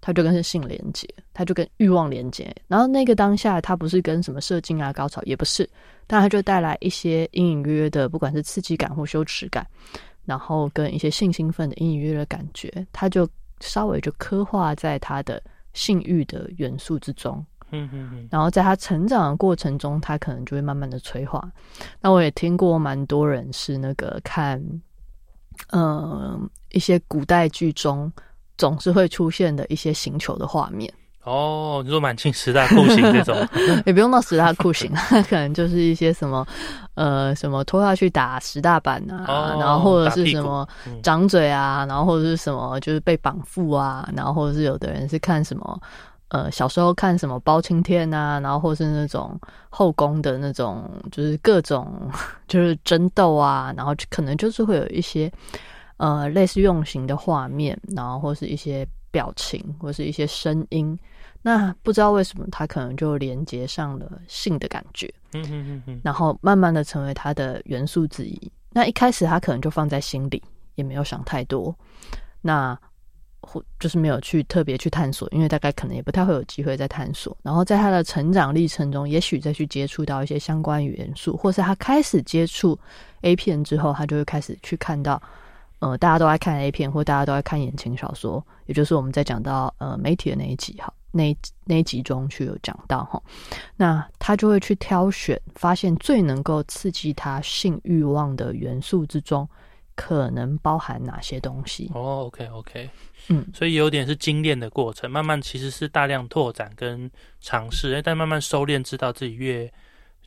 [0.00, 2.54] 他就跟性连接，他就跟欲望连接。
[2.66, 5.68] 然后那个当下，他不是跟什么射精啊、高潮，也不是，
[6.06, 9.66] 但他就带来一些隐隐约约的，不管是刺激感或羞耻感，
[10.24, 13.28] 然后跟一些性兴奋的隐隐约约的感觉，他就
[13.60, 15.40] 稍微就刻画在他的。
[15.76, 21.46] 性欲的元素之中，嗯嗯嗯，然后在他成长的过程中，他可能就会慢慢的催化。
[22.00, 24.58] 那我也听过蛮多人是那个看，
[25.72, 28.10] 嗯，一些古代剧中
[28.56, 30.90] 总是会出现的一些星球的画面。
[31.26, 33.36] 哦，你说满清十大酷刑这种，
[33.84, 34.90] 也不用到十大酷刑，
[35.28, 36.46] 可能就是一些什么，
[36.94, 39.26] 呃，什么拖下去打十大板啊，
[39.58, 40.66] 然后或者是什么
[41.02, 45.80] 掌嘴啊，然后或者是什么就是被绑缚啊，然后或者是有的人是看什么，
[46.28, 49.36] 呃，小时候看什么包青天啊，然后或是那种
[49.68, 52.08] 后宫的那种，就是各种
[52.46, 55.28] 就是争斗啊，然后可能就是会有一些
[55.96, 60.96] 呃类似用刑的画面，然后或是一些表情或是一些声音。
[61.48, 68.50] 那不知道为什么，他可能就连接上了性的感觉，嗯嗯嗯嗯，然后慢慢的成为他的元素之一。
[68.70, 70.42] 那一开始他可能就放在心里，
[70.74, 71.72] 也没有想太多，
[72.40, 72.76] 那
[73.42, 77.38] 或就是没有去特别去探索，因为大概可能也不太会有机会再探索。
[77.44, 82.76] 然后在他的成长历程中，也许再去接触到一些相关元素，或是他开始接触
[83.20, 85.22] A 片之后，他就会开始去看到，
[85.78, 90.92] 呃，大家都爱看 A 片，或大家都爱看言情小说，也就是我们在讲到呃媒体的那一集哈。
[91.16, 93.20] 那那集中去有讲到哈，
[93.74, 99.48] 那他就会去挑选，发现最能够刺激他性欲望的元素之中，
[99.94, 101.90] 可能包含哪些东西？
[101.94, 102.90] 哦，OK OK，
[103.28, 107.10] 嗯，所以有点是精炼的过程，慢慢其实是大量拓展跟
[107.40, 109.72] 尝试，但慢慢收敛，知道自己越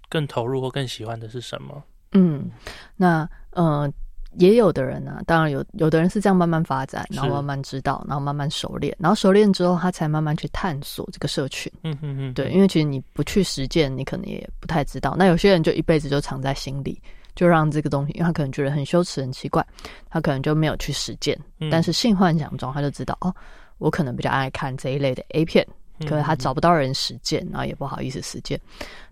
[0.09, 1.83] 更投入或更喜欢的是什么。
[2.13, 2.49] 嗯，
[2.95, 3.89] 那呃。
[4.37, 11.71] 也有的人呢，当然有，有的人是这样慢慢发展，然后慢慢知道，然后慢慢熟练，然后熟练之后，他才慢慢去探索这个社群。
[11.83, 15.15] 嗯嗯嗯，对，因为其实你不去实践，你可能也不太知道。
[15.17, 17.01] 那有些人就一辈子就藏在心里，
[17.35, 19.65] 就让这个东西，因为他可能觉得很羞耻、很奇怪，
[20.09, 21.37] 他可能就没有去实践。
[21.71, 23.33] 但是性幻想中，他就知道哦，
[23.79, 25.65] 我可能比较爱看这一类的 A 片，
[26.07, 28.59] 可是他找不到人实践，然后也不好意思实践。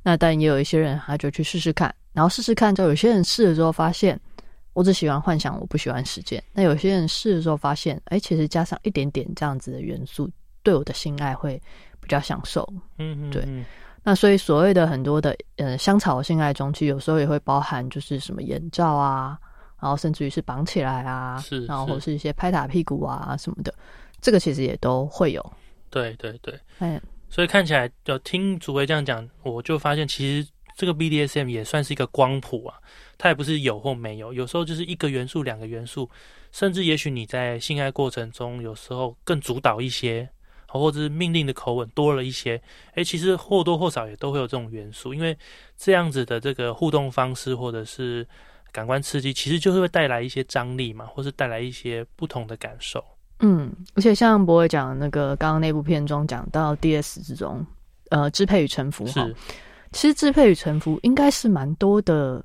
[0.04, 4.20] 那但也有一些人，他就去试试看，然后试试看之后，有些人试了之后发现。
[4.78, 6.44] 我只喜欢幻想，我不喜欢实践。
[6.54, 10.30] 那有些人试的时候发现，哎，其实加上一点点这样子的元素，
[10.62, 11.60] 对我的性爱会
[12.00, 12.64] 比较享受。
[13.00, 13.44] 嗯嗯，对。
[14.04, 19.36] 那所以所谓的很多的呃香草性爱中，其实有时候也会包含就是什么眼罩啊，
[19.82, 23.74] 然后甚至于是绑起来啊，是，然后或是一些拍打屁股啊什么的，
[24.22, 25.44] 这个其实也都会有。
[25.90, 27.02] 对对对，哎，
[27.32, 30.48] 所以看起来，就听主维这样讲，我就发现其实
[30.78, 32.80] 这个 BDSM 也算是一个光谱啊。
[33.18, 36.08] 它也不是有或没有，有时候就是一个元素、两个元素，
[36.52, 40.30] 甚至也许你在性爱过程中，有时候更主导一些，
[40.68, 42.62] 或者是命令的口吻多了一些。
[42.94, 45.36] 诶，其实或多或少也都会有这种元素，因为
[45.76, 48.28] 这样子的这个互动方式或者是
[48.72, 53.04] 感官刺激，其实就是会带来一些张力嘛，或是带来一些不同的感受。
[53.40, 57.66] 嗯，而且像博伟讲那个刚刚那部片中讲到 D.S 之中，
[58.10, 59.28] 呃，支配与臣服哈，
[59.92, 62.44] 其实支配与臣服应该是蛮多的。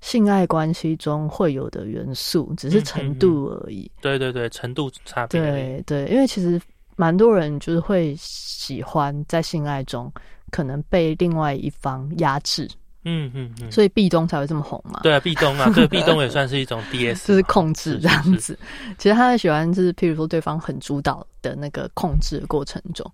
[0.00, 3.90] 性爱关系中会有的元素，只是程度而已。
[4.00, 5.40] 对对对，程度差别。
[5.40, 6.60] 对对，因为其实
[6.94, 10.08] 蛮多人就是会喜欢在性爱中
[10.52, 12.70] 可能被另外一方压制。
[13.02, 13.72] 嗯嗯嗯。
[13.72, 15.00] 所以壁咚才会这么红嘛？
[15.02, 18.56] 对啊，壁咚啊，对，壁咚也算是一种 DS，就是控制这样子。
[18.98, 23.04] 其实他喜欢就是，譬如说对方很主导的那个控制的过程中。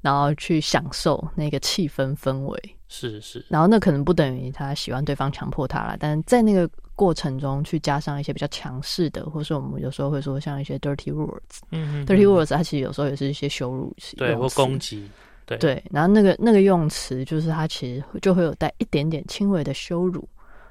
[0.00, 3.44] 然后去享受那个气氛氛围，是是。
[3.48, 15.08] 然后那可能不等于他喜欢对方强迫他了，但在那个过程中去加上一些比较强势的，或是我们有时候会说像一些 dirty words，嗯嗯，dirty words，它其实有时候也是一些羞辱词，对，或攻击，
[15.46, 15.82] 对对。
[15.90, 20.26] 然后那个那个用词，就是它其实就会有带一点点轻微的羞辱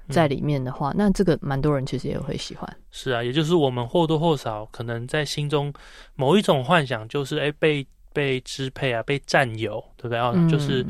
[0.09, 2.67] 在里面的话，那这个蛮多人其实也会喜欢。
[2.91, 5.71] 是啊，也就是我们或多或少可能在心中
[6.15, 7.85] 某一种幻想，就是哎被。
[8.13, 10.33] 被支配啊，被占有，对不对啊？
[10.49, 10.83] 就是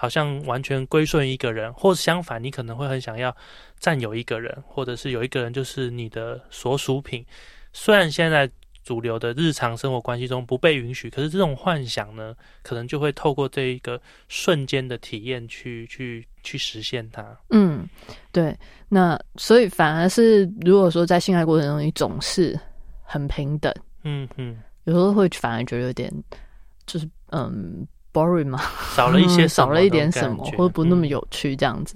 [0.00, 3.36] 好像完全归顺一个人，或相反，你可能会很想要
[3.78, 7.22] 占有一个人，或者是有一个人就是你的所属品。
[7.74, 8.50] 虽然现在
[8.82, 17.38] 主流的日常生活关系中不被允许，可是这种幻想呢，可能就会透过这一个瞬间的体验去去去实现它。
[17.50, 17.86] 嗯，
[18.32, 18.56] 对。
[18.88, 22.58] 那所以反而是，如果说在性爱过程中你总是
[23.02, 23.70] 很平等，
[24.04, 26.10] 嗯嗯，有时候会反而觉得有点。
[26.86, 28.60] 就是嗯，boring 嘛，
[28.94, 31.94] 少了一些，少了一点什么，或者不那么有趣这样子。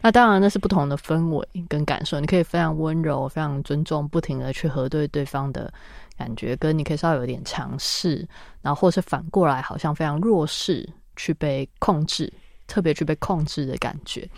[0.00, 2.20] 那当然，那是不同的氛围跟感受。
[2.20, 5.72] 你可以非常温柔、非常尊重，不停的去核对对方的
[6.16, 8.26] 感觉，跟你可以稍微有点强势，
[8.62, 12.32] 然后或是反过来，好像非常弱势，去被控制，
[12.66, 14.28] 特别去被控制的感觉，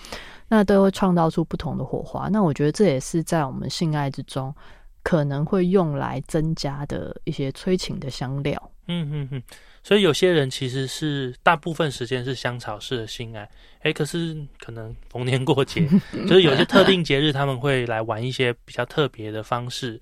[0.48, 2.28] 那都会创造出不同的火花。
[2.28, 4.54] 那我觉得这也是在我们性爱之中
[5.02, 8.70] 可能会用来增加的一些催情的香料。
[8.88, 9.42] 嗯嗯嗯，
[9.86, 13.48] 所以有些人其实是大部分时间是香草式的性爱，
[13.82, 15.86] 哎，可是可能逢年过节，
[16.26, 20.00] 就是有些特定节日他们会来玩一些比较特别的方式，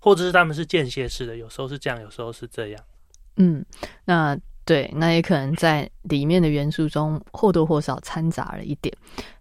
[0.00, 2.82] 或者是他们是间歇式的，有时候是这样，有时候是这样。
[3.36, 3.64] 嗯，
[4.04, 8.92] 那对，那也可能在里面的元素中或多或少掺杂了一点。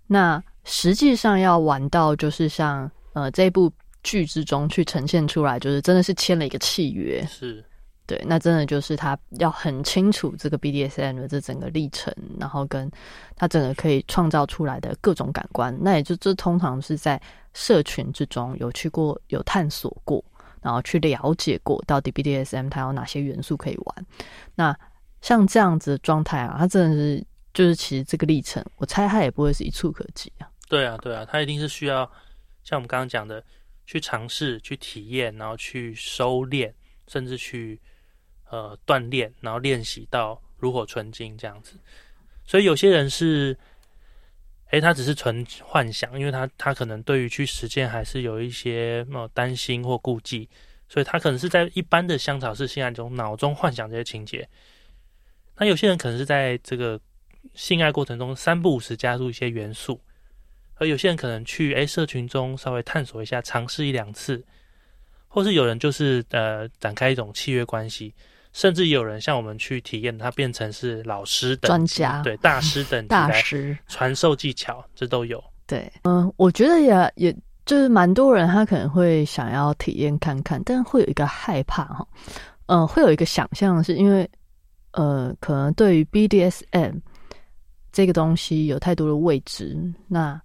[0.05, 7.66] 那实际上要玩到就是像呃这部剧之中去呈现出来，就是真的是签了一个契约，是。
[8.08, 12.88] 对，那真的就是他要很清楚这个 BDSM 的这整个历程，然后跟
[13.36, 17.20] 他整个可以创造出来的各种感官，那也就这通常是在
[17.56, 20.24] 社群之中有去过、有探索过，
[20.62, 24.06] 然后去了解过到底 BDSM 它有哪些元素可以玩。
[24.53, 24.78] 那
[25.22, 27.26] 像这样子的状态啊，它真的是
[27.56, 30.47] 就是其实这个历程，我猜它也不会是一触可及啊。
[30.70, 32.08] 对啊，对啊，它一定是需要
[32.64, 33.43] 像我们刚刚讲的，
[33.88, 36.72] 去尝试、去体验，然后去收敛，
[37.08, 37.82] 甚至去。
[38.49, 41.77] 呃，锻炼，然后练习到炉火纯青这样子，
[42.45, 43.57] 所以有些人是，
[44.67, 50.47] 哎，他只是纯幻想，因为他他可能对于去实践还是有一些呃担心或顾忌，
[50.87, 54.47] 所以他可能是在一般的香草式性爱中脑中幻想这些情节。
[55.57, 56.99] 那有些人可能是在这个
[57.53, 59.99] 性爱过程中三不五时加入一些元素，
[60.75, 64.45] 而有些人可能去哎社群中稍微探索一下，尝试一两次，
[65.27, 68.13] 或是有人就是呃展开一种契约关系。
[68.56, 75.43] 甚至有人像我们去体验，他变成是老师等专家，对大师等大师传授技巧，这都有。
[75.68, 77.36] 对，嗯，我觉得也也
[77.66, 82.08] 就是蛮多人他可能会想要体验看看，但会有一个害怕哈，
[82.68, 84.30] 嗯，会有一个想象是因为
[84.91, 87.01] 呃，可能对于 BDSM
[87.91, 89.78] 这个东西有太多的未知，
[90.08, 90.41] 那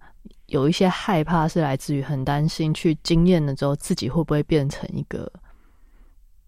[0.47, 5.31] 有一些害怕是来自于很担心去经验了之后自己会不会变成一个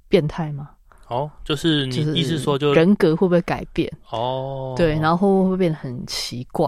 [0.09, 0.71] 变态吗？
[1.13, 3.91] 哦，就是你意思说，就人格会不会改变？
[4.09, 6.67] 哦，对，然后会不会变得很奇怪？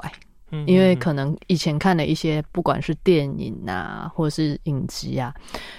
[0.52, 5.34] 嗯，因为可能以前看的一些，不管是电影啊，或者是影集啊，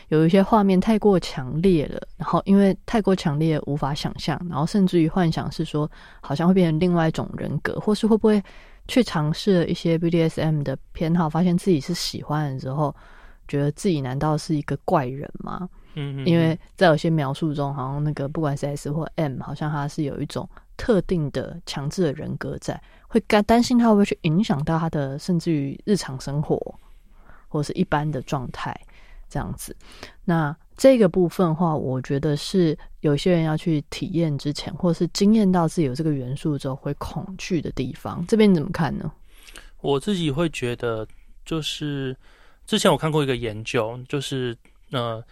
[0.09, 5.89] 有一些画面太过强烈了，然后因为太过强烈无法想象，然后甚至于幻想是说，
[6.21, 8.43] 好像会变成另外一种人格，或是会不会
[8.89, 12.93] 去尝试一些 BDSM 的偏好，发现自己是喜欢的时候，
[13.47, 15.69] 觉得自己难道是一个怪人吗？
[15.99, 22.79] 嗯，因为在有些描述中，好像那个不管是 S 或 M，好像他是有一种特定的强制的人格在，
[23.09, 26.59] 会担担心他会不会去影响到他的，甚至于日常生活
[27.49, 28.79] 或者是一般的状态
[29.27, 29.75] 这样子。
[30.23, 38.23] 那这个部分的话，我觉得是有些人要去体验之前，或是经验到自己有这个元素之后会恐惧的地方。
[38.27, 39.11] 这边你怎么看呢？
[39.81, 41.09] 我自己会觉得，
[41.43, 42.15] 就是
[42.67, 44.55] 之前我看过一个研究，就是
[44.91, 45.25] 呃。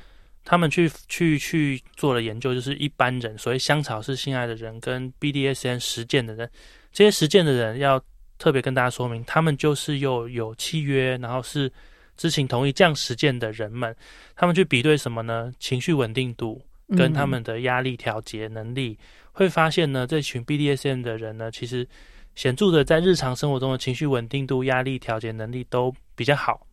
[0.44, 6.50] 他们去去去做了研究，就是一般人，所谓香草式性爱的人，跟 BDSN 实践的人，
[6.92, 7.98] 这些实践的人要
[8.38, 11.72] 特别跟大家说明，他们就是又有契约，然后是
[12.16, 13.96] 知情同意这样实践的人们，
[14.36, 15.50] 他们去比对什么呢？
[15.58, 16.60] 情绪稳定度
[16.96, 18.98] 跟他们的压力调节能力，
[19.32, 21.88] 会发现呢，这群 BDSN 的人呢，其实
[22.34, 26.66] 显著的在日常生活中的情绪稳定度、压力调节能力都比较好，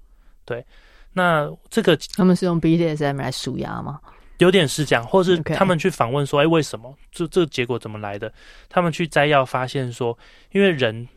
[0.43, 0.65] 对。
[1.13, 3.99] 那这个他们是用 BDSM 来数压吗？
[4.37, 6.91] 有点是这样，或是他们去访问说：“哎，为什么？
[7.11, 8.33] 这这个结果怎么来的？”
[8.69, 10.17] 他们去摘要发现说
[10.51, 11.07] ：“因为人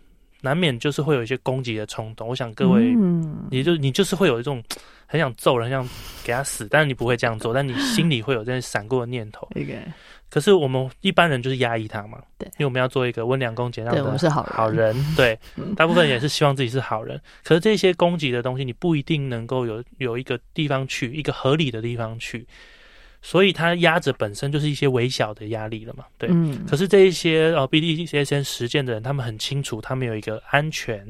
[0.42, 2.28] 难免就是会有一些攻击的冲动。
[2.28, 4.62] 我想各位，嗯你就你就是会有一种
[5.06, 5.88] 很想揍人，想
[6.22, 9.48] 给他死，但是你不会这样做，但你心里会有这些闪过的念头。
[10.34, 15.38] 可是我们一般人就是压抑他嘛，对，因为我们要做一个温良恭俭让的我们是好人， 对，
[15.76, 17.20] 大部分也是希望自己是好人。
[17.44, 22.44] 可是这些攻击的东西，你不一定能够有有一个地方去，一个合理的地方去，
[23.22, 26.28] 所以他压着本身就是一些微小的压力了嘛，对。
[26.68, 31.06] 可是这一些哦 B D C S N 实践的人，他们很清楚，他们有一个安全。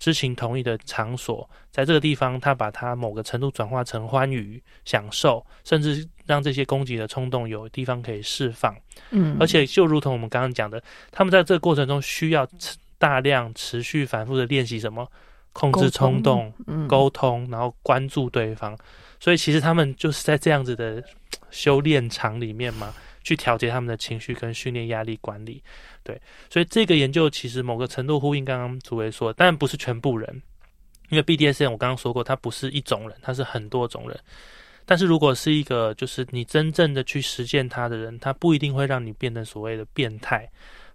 [0.00, 8.74] 知情同意的场所，在这个地方，他把它某个程度转化成欢愉、享受，甚至让这些攻击的冲动有地方可以释放。
[9.10, 10.82] 嗯，而且就如同我们刚刚讲的，
[11.12, 12.48] 他们在这个过程中需要
[12.96, 15.06] 大量、持续、反复的练习什么
[15.52, 16.50] 控制冲动、
[16.88, 18.74] 沟通，然后关注对方。
[19.20, 21.04] 所以其实他们就是在这样子的
[21.52, 22.92] 修炼场里面嘛。
[23.22, 25.62] 去调节他们的情绪跟训练压力管理，
[26.10, 30.42] 对，所以这个研究其实某个程度呼应刚刚主委说，但不是全部人，
[31.10, 34.18] 因为 BDSN 我刚刚说过，它不是一种人，它是很多种人。
[34.86, 40.50] 但是如果是一个就是你真正的去实践它的人，他不一定会让你变成所谓的变态，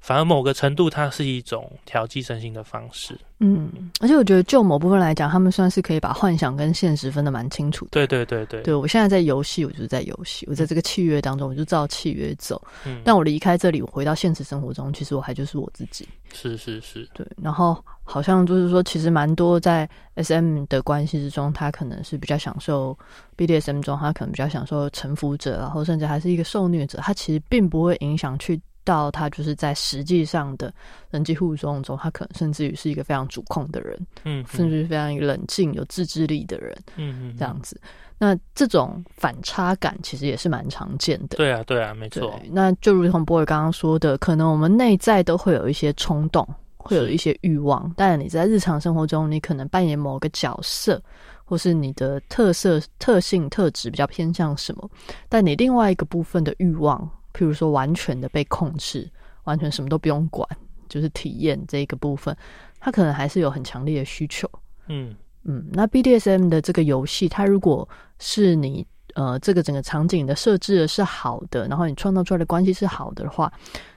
[0.05, 3.17] 反而某个程度，它是一种调剂身心的方式。
[3.39, 7.89] 嗯，而且我觉得就某部分来讲，他们算是可以把幻想跟现实分得蛮清楚的。
[7.89, 12.61] 对对对对，对我现在在游戏，我就是在游戏，我在这个契约当中，我就照契约走。
[12.85, 16.07] 嗯，但我离开这里，我回到现实生活中，其实我还就是我自己。
[16.31, 17.25] 是是是，对。
[17.41, 22.95] 然后好像就是说，其实蛮多在 S M 的关系之中，他可能是比较享受
[23.35, 28.61] B D S M 中，他可能比较享受臣服者，然后甚至还是一个受虐者，他其实并不会影响去。
[28.85, 30.73] 到他就是在实际上的
[31.09, 37.77] 人际互动中，他可能甚至于是一个非常主控的人，嗯，甚至是非常冷静、有自制力的人，嗯嗯，这样子。
[38.17, 41.35] 那这种反差感其实也是蛮常见的。
[41.35, 42.39] 对啊，对啊，没错。
[42.49, 51.01] 那就如同波尔刚刚说的，可能我们内在都会有一些冲动，会有一些欲望，但你在日常生活中，你可能扮演某个角色，
[51.43, 54.89] 或是你的特色、特性、特质比较偏向什么，
[55.27, 57.09] 但你另外一个部分的欲望。
[57.35, 59.09] 譬如说，完全的被控制，
[59.43, 60.47] 完全什么都不用管，
[60.87, 62.35] 就是体验这一个部分，
[62.79, 64.49] 他可能还是有很强烈的需求。
[64.87, 65.13] 嗯
[65.43, 67.87] 嗯，那 BDSM 的这个游戏，它如果
[68.19, 73.51] 是你呃这个整个场景的设置是好的，然后你创造出来的关系是好的话，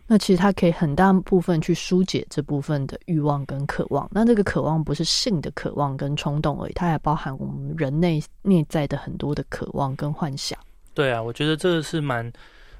[0.07, 4.09] 那其实它可以很大部分去疏解这部分的欲望跟渴望。
[4.11, 10.59] 那这个渴望不是性的渴望跟冲动而已，它还包含我们人内内在的很多的渴望跟幻想。
[10.93, 12.31] 对啊，我觉得这个是蛮。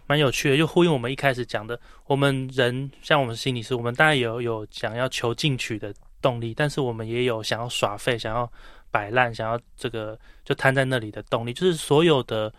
[0.09, 8.51] 蛮有趣的，就呼应我们一开始讲的，我们人像我们心理师，我们当然有有想要求进取的动力，但是我们也有想要耍废、想要
[8.91, 12.51] 摆烂、想要这个就瘫在那里的动力，就是所有的，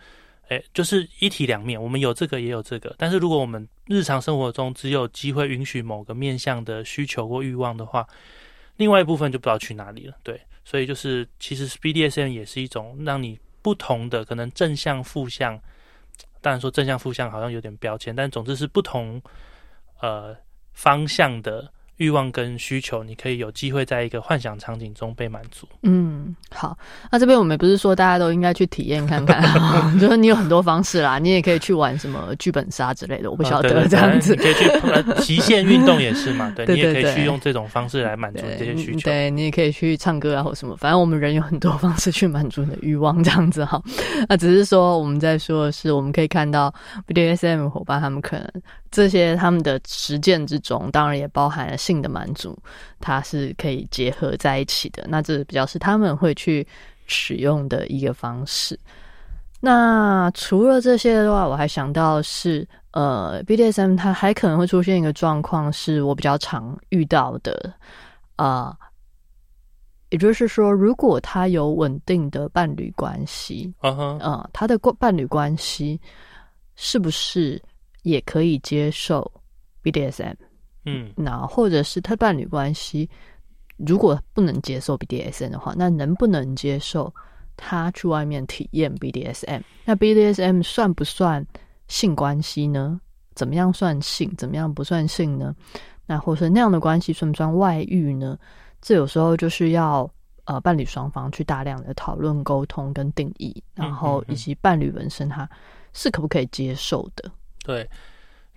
[0.46, 8.06] 哎，就是一体两面，我们有这个也有这个，但是如果我们日常生活中只有机会允许某个面向的需求或欲望的话，
[8.76, 10.14] 另外一部分就不知道去哪里了。
[10.22, 15.60] 对，所以就是其实 BDSM 也是一种让你不同的可能正向、负向。
[16.40, 19.20] 当然说正向负向好像有点标签，但总之是不同
[20.00, 20.36] 呃
[20.72, 21.72] 方向的。
[22.00, 25.68] 欲望跟需求，你可以有机会在一个幻想场景中被满足。
[25.82, 26.76] 嗯，好，
[27.12, 29.42] 那这边我们不是说大家都应该去体验看看，
[30.00, 39.00] 就是你有很多方式啦，你也可以去玩什么剧本杀之类的，我不晓得这样子，可以去极限运动也是嘛，对 你也可以去用这种方式来满足这些需求。
[39.00, 43.78] 对你也可以去唱歌啊或什么，反正我们人有很多方式去满足你的欲望，这样子哈。
[44.26, 46.72] 那只是说我们在说的是，我们可以看到
[47.06, 48.50] BDSM 伙伴他们可能。
[48.90, 52.58] 这些他们的实践之中，当然也包含了性的满足，
[52.98, 55.04] 它是可以结合在一起的。
[55.08, 56.66] 那这比较是他们会去
[57.06, 58.78] 使用的一个方式。
[59.60, 67.72] 那除了这些的话，我还想到是，呃，BDSM 它还可能会出现一个状况，是我比较常遇到的，
[68.36, 68.76] 啊，
[70.08, 76.00] 也就是说，如果他有稳定的伴侣关系，嗯哼，他的伴侣关系
[76.74, 77.62] 是不是？
[78.02, 79.30] 也可以接受
[79.82, 80.34] BDSM，
[80.84, 83.08] 嗯，那或者是他伴侣关系，
[83.76, 87.12] 如果不能接受 BDSM 的话，那能不能接受
[87.56, 89.62] 他去外面体验 BDSM？
[89.84, 91.46] 那 BDSM 算不算
[91.88, 93.00] 性关系呢？
[93.34, 94.34] 怎么样算性？
[94.36, 95.54] 怎么样不算性呢？
[96.06, 98.38] 那或是那样的关系算不算外遇呢？
[98.82, 100.10] 这有时候就是要
[100.44, 105.48] 呃伴侣双方去大量的讨论、沟通跟定义，然后以及伴侣本身他
[105.92, 107.30] 是可不可以接受的。
[107.64, 107.88] 对，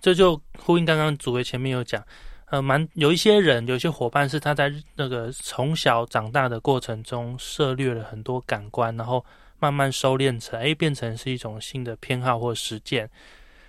[0.00, 2.02] 这就呼应刚刚主委前面有讲，
[2.46, 9.24] 呃，蛮有一些人，有些伙伴是他在那个从小长大的过程中涉猎了很多感官，然后
[9.58, 13.08] 慢慢收敛成，哎，变成是一种新的偏好或实践。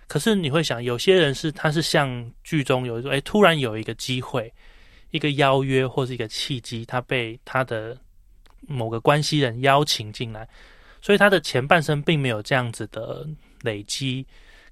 [0.08, 4.54] 可是你会想，有些人是他是像剧中有一种，哎，突然有一个机会，
[5.12, 7.98] 一个邀约或是一个契机，他被他的
[8.62, 10.48] 某个关系人邀请进来，
[11.02, 13.28] 所以他的前半生并没有这样子的
[13.64, 14.26] 累积。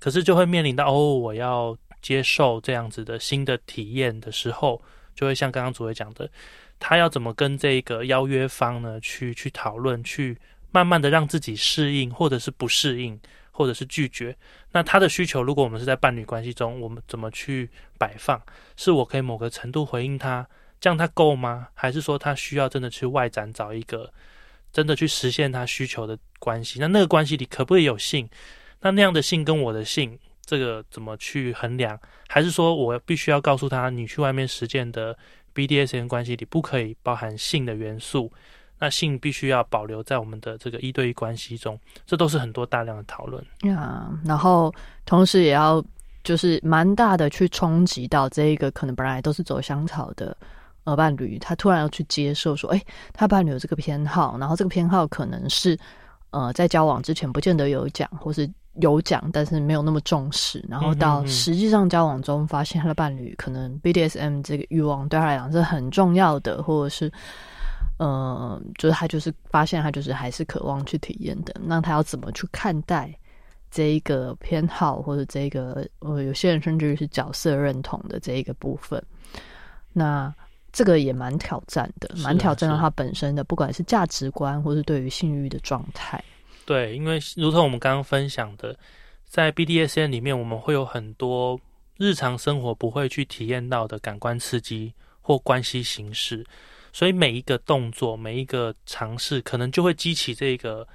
[0.03, 4.81] 可是就会面临到哦，我要接受这样子的新的体验的时候，
[5.15, 6.29] 就会像刚刚主委讲的，
[6.77, 10.37] 他要怎么跟这个邀约方呢去去讨论，去
[10.73, 13.17] 慢慢的让自己适应，或者是不适应，
[13.51, 14.35] 或者是拒绝。
[14.73, 18.41] 那他的需求，如果我们是在伴侣关系中，我们怎么去摆放？
[18.75, 20.45] 是我可以某个程度回应他，
[20.81, 21.69] 这样他够吗？
[21.73, 24.11] 还是说他需要真的去外展找一个
[24.73, 26.77] 真的去实现他需求的关系？
[26.81, 28.29] 那那个关系里可不可以有性？
[28.83, 31.97] 那那样的性跟我的性，这个怎么去衡量？
[32.27, 35.17] 还是说我必须要告诉他，你去外面实践的
[35.55, 38.29] BDSM 关系里不可以包含性的元素？
[38.79, 44.11] 那性必须要保留在我们的这个一对一关系中，这都是很多大量的讨论呀。
[44.25, 44.73] 然后
[45.05, 45.81] 同时也要
[46.21, 50.35] 就是蛮大的去冲击到这一个可能本来都是走香草的
[50.83, 55.79] 呃伴侣，他突然要去接受说，哎，他伴侣有这个偏好，然后这个偏好可能是。
[56.31, 58.51] 呃，在交往之前不见得有讲，或是
[58.81, 67.11] 有讲，但是没有那么重视，然后到实际上交往中，发现他的伴侣可能 BDSM 这个欲望对他来讲是很重要的，或者是，
[67.99, 73.13] 呃，就是他就是发现他就是还是渴望去体验的，那他要怎么去看待
[73.69, 78.99] 这一个偏好，或者这一个呃，有些人甚至于是角色认同的这一个部分，
[79.91, 80.33] 那
[80.71, 86.23] 这个也蛮挑战的，蛮挑战到他本身的，不管是价值观，或是对于性欲的状态。
[86.65, 88.77] 对，因为如同我们刚刚分享的，
[89.25, 91.59] 在 BDSN 里面，我们会有很多
[91.97, 96.45] 日常生活不会去体验到的感官刺激或关系形式，
[96.93, 100.87] 所以每一个动作、每一个尝试，可能就会激起这个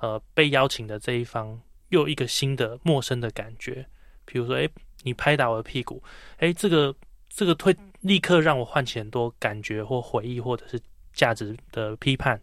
[0.00, 3.84] 呃被邀请的这一方又一个新的陌生的感觉。
[4.24, 4.68] 比如说，哎，
[5.02, 6.02] 你拍打我的屁股，
[6.38, 6.94] 哎，这个
[7.28, 10.80] 这个会立刻让我唤起很多感觉或回忆，或者是
[11.12, 12.40] 价值的批判。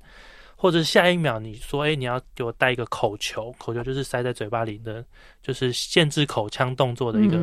[0.64, 5.03] 或者下一秒你说，哎，你要给我带一个口球，口球就是塞在嘴巴里的，
[5.41, 7.38] 就是限制口腔动作的一个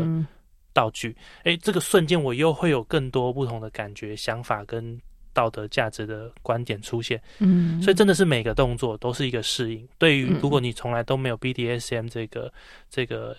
[0.72, 1.14] 道具。
[1.44, 4.98] 哎，这个瞬间我又会有更多不同的感觉、想法跟
[5.34, 7.20] 道德价值的观点出现。
[7.40, 9.86] 嗯，所以真的是每个动作都是一个适应。
[9.98, 12.50] 对于如果你从来都没有 BDSM 这个
[12.88, 13.36] 这个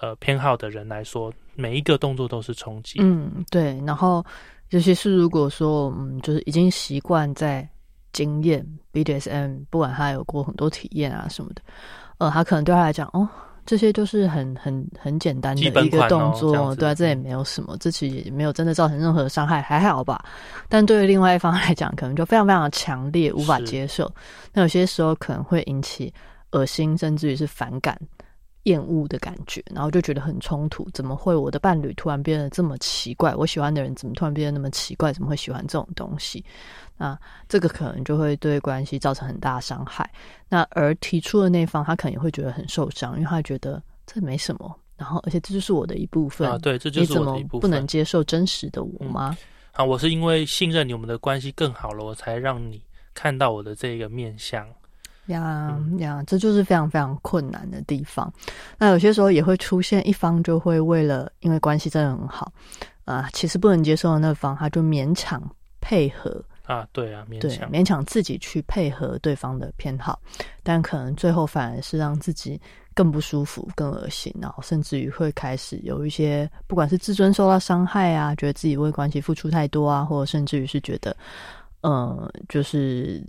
[0.00, 3.00] 呃偏好的人来说，每一个动作都是冲击。
[3.02, 3.78] 嗯，对。
[3.86, 4.24] 然后
[4.70, 7.68] 尤其是如果说，嗯，就是已经习惯在。
[8.12, 11.62] 经验 BDSM，不管他有过很多体验啊什么的，
[12.18, 13.28] 呃，他可能对他来讲，哦，
[13.66, 20.24] 这些就是很很很简单的一个动作，对啊，这也没有什么，这其实也没有真的造成任何伤害，还好吧。
[20.68, 24.10] 但对于另外一方来讲，可能就非常非常的强烈，无法接受。
[24.52, 26.12] 那有些时候可能会引起
[26.52, 27.96] 恶心，甚至于是反感、
[28.64, 30.88] 厌恶的感觉，然后就觉得很冲突。
[30.92, 33.34] 怎么会我的伴侣突然变得这么奇怪？
[33.36, 35.12] 我喜欢的人怎么突然变得那么奇怪？
[35.12, 36.44] 怎么会喜欢这种东西？
[37.00, 40.08] 那这个可能就会对关系造成很大伤害。
[40.50, 44.78] 那而提出的那方，他可能也会觉得很受伤，因为他觉得这没什么。
[44.98, 47.60] 然后，而且这就是我的一部分啊，对，这就是我的一部分。
[47.62, 49.34] 不能接受真实的我吗？
[49.72, 52.82] 啊，我是因为信任你，我们的关系更好了，我才让你
[53.14, 54.68] 看到我的这个面相。
[55.28, 58.30] 呀呀，这就是非常非常困难的地方。
[58.76, 62.52] 那有些时候也会出现一方就会为了因为关系真的很好
[63.06, 65.42] 啊，其实不能接受的那方，他就勉强
[65.80, 66.44] 配合。
[66.70, 70.20] 啊，对啊，勉强勉强自己去配合对方的偏好，
[70.62, 72.60] 但可能最后反而是让自己
[72.94, 81.16] 更不舒服、更恶心，然后甚至于会开始有一些，不管是自尊受到伤害啊，觉得自己为关系付出太多啊，或者甚至于是觉得，
[81.80, 83.20] 嗯，就是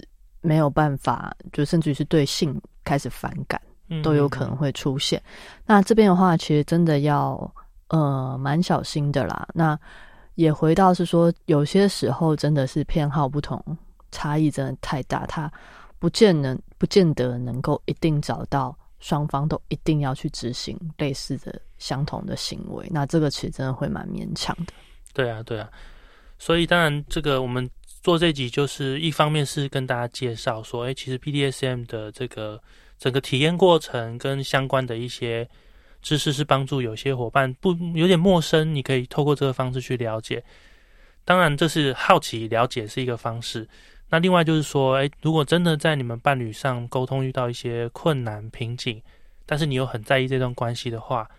[0.42, 3.60] 没有办法，就甚至于是对性开始反感，
[4.04, 5.20] 都有可能会出现。
[5.66, 7.52] 那这边的话，其实真的要
[7.88, 9.48] 呃蛮小心的啦。
[9.52, 9.76] 那
[10.42, 13.64] 也回到是说，有些时候真的是偏好不同，
[14.12, 15.52] 差异真的太大，他
[16.00, 24.74] 不见能不见得能够一定找到双方都一定要去执行类似的相同的行为，那这个其实真的会蛮勉强的。
[25.14, 25.70] 对啊，对啊，
[26.40, 27.70] 所以当然这个我们
[28.02, 32.60] 做这集就是一方面是跟大家介绍说，哎，其实 PDSM 的这个
[32.98, 35.48] 整个体验过程跟相关的一些。
[36.02, 40.44] 知识是帮助有些伙伴不有点陌生，你可以透过这个方式去了解。
[41.24, 43.68] 当然，这是好奇了解是一个方式。
[44.10, 49.02] 那另外就是说，诶，如果真的在你们伴侣上沟通遇到一些困难瓶颈，
[49.46, 51.30] 但是你又很在意这段关系的话，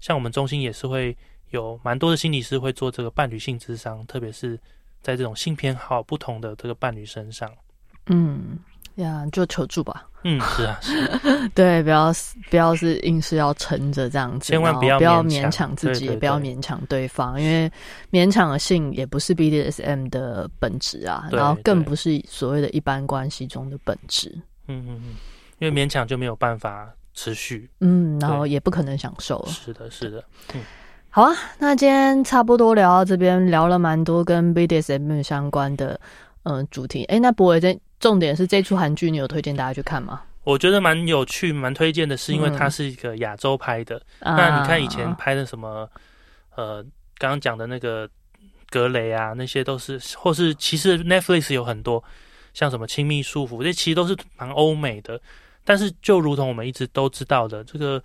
[0.00, 1.16] 像我们中心也是会
[1.50, 4.58] 有蛮多的心理师会做这个伴侣性智商，特别是
[5.02, 7.52] 在这种性偏好不同的这个伴侣身上。
[8.06, 8.58] 嗯。
[8.98, 10.04] 呀，就求助吧。
[10.24, 11.48] 嗯，是啊， 是。
[11.54, 12.12] 对，不要
[12.50, 17.70] 不要是硬是要撑着这样子，千万不要不要勉强自己，也不要勉强对方，因为
[18.10, 24.28] 勉强的性也不是 BDSM 的本质啊，然后更不是所谓的一般关系中的本质。
[24.66, 25.14] 嗯嗯嗯，
[25.60, 27.70] 因为勉强就没有办法持续。
[27.80, 29.46] 嗯，然后也不可能享受。
[29.46, 30.24] 是的，是的。
[30.54, 30.60] 嗯，
[31.10, 35.98] 好啊，那今天差不多聊到这边，聊了蛮多跟 BDSM 相关的
[36.42, 37.04] 嗯主题。
[37.04, 37.78] 哎，那博伟在。
[38.00, 40.22] 重点是这出韩剧，你有推荐大家去看吗？
[40.44, 44.00] 我觉得蛮有趣、蛮推荐的，是因为它是一个亚洲拍的。
[44.20, 45.86] 那你看以前拍的什么，
[46.56, 46.82] 呃，
[47.18, 48.08] 刚刚讲的那个
[48.70, 52.02] 格雷啊，那些都是，或是其实 Netflix 有很多，
[52.54, 55.20] 像什么亲密束缚，这其实都是蛮欧美的。
[55.64, 58.02] 但是就如同我们一直都知道的，这个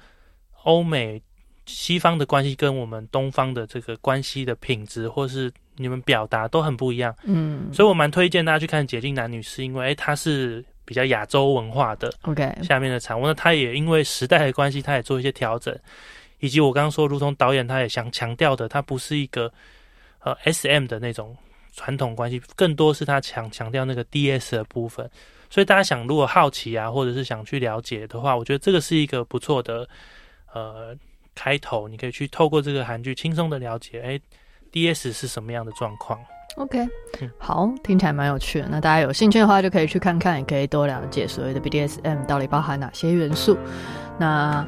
[0.64, 1.22] 欧美
[1.66, 15.74] 西方的关系跟我们东方的这个关系的品质，或是你们表达都很不一样，嗯，所以我蛮推荐大家去看《解禁男女》，是因为哎，它是比较亚洲文化的，OK，下面的产物，那他也因为时代的关系，他也做一些调整，
[16.40, 19.52] 以及我刚刚说，如同导演他也想强调的，他不是一个
[20.20, 21.36] 呃 SM 的那种
[21.74, 25.10] 传统关系，更多是他强强调那个 DS 的部分。
[25.50, 29.88] 所以大家想如果好奇啊，或者是想去了解的话，我觉得这个是一个不错的
[30.54, 30.96] 呃
[31.36, 34.20] 开头，你可以去透过这个韩剧轻松的了解，哎
[34.74, 36.20] ，DS 是什么样的状况。
[36.58, 36.88] OK，
[37.40, 38.68] 好，听起来蛮有趣的。
[38.70, 43.58] 那大家有兴趣的话，就可以去看看，也可以多了解所谓的 BDSM 到底包含哪些元素。
[44.20, 44.64] 那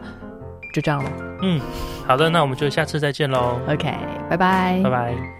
[0.73, 1.11] 就这样了。
[1.41, 1.61] 嗯，
[2.07, 3.59] 好的，那我们就下次再见喽。
[3.67, 3.93] OK，
[4.29, 5.34] 拜拜，拜拜。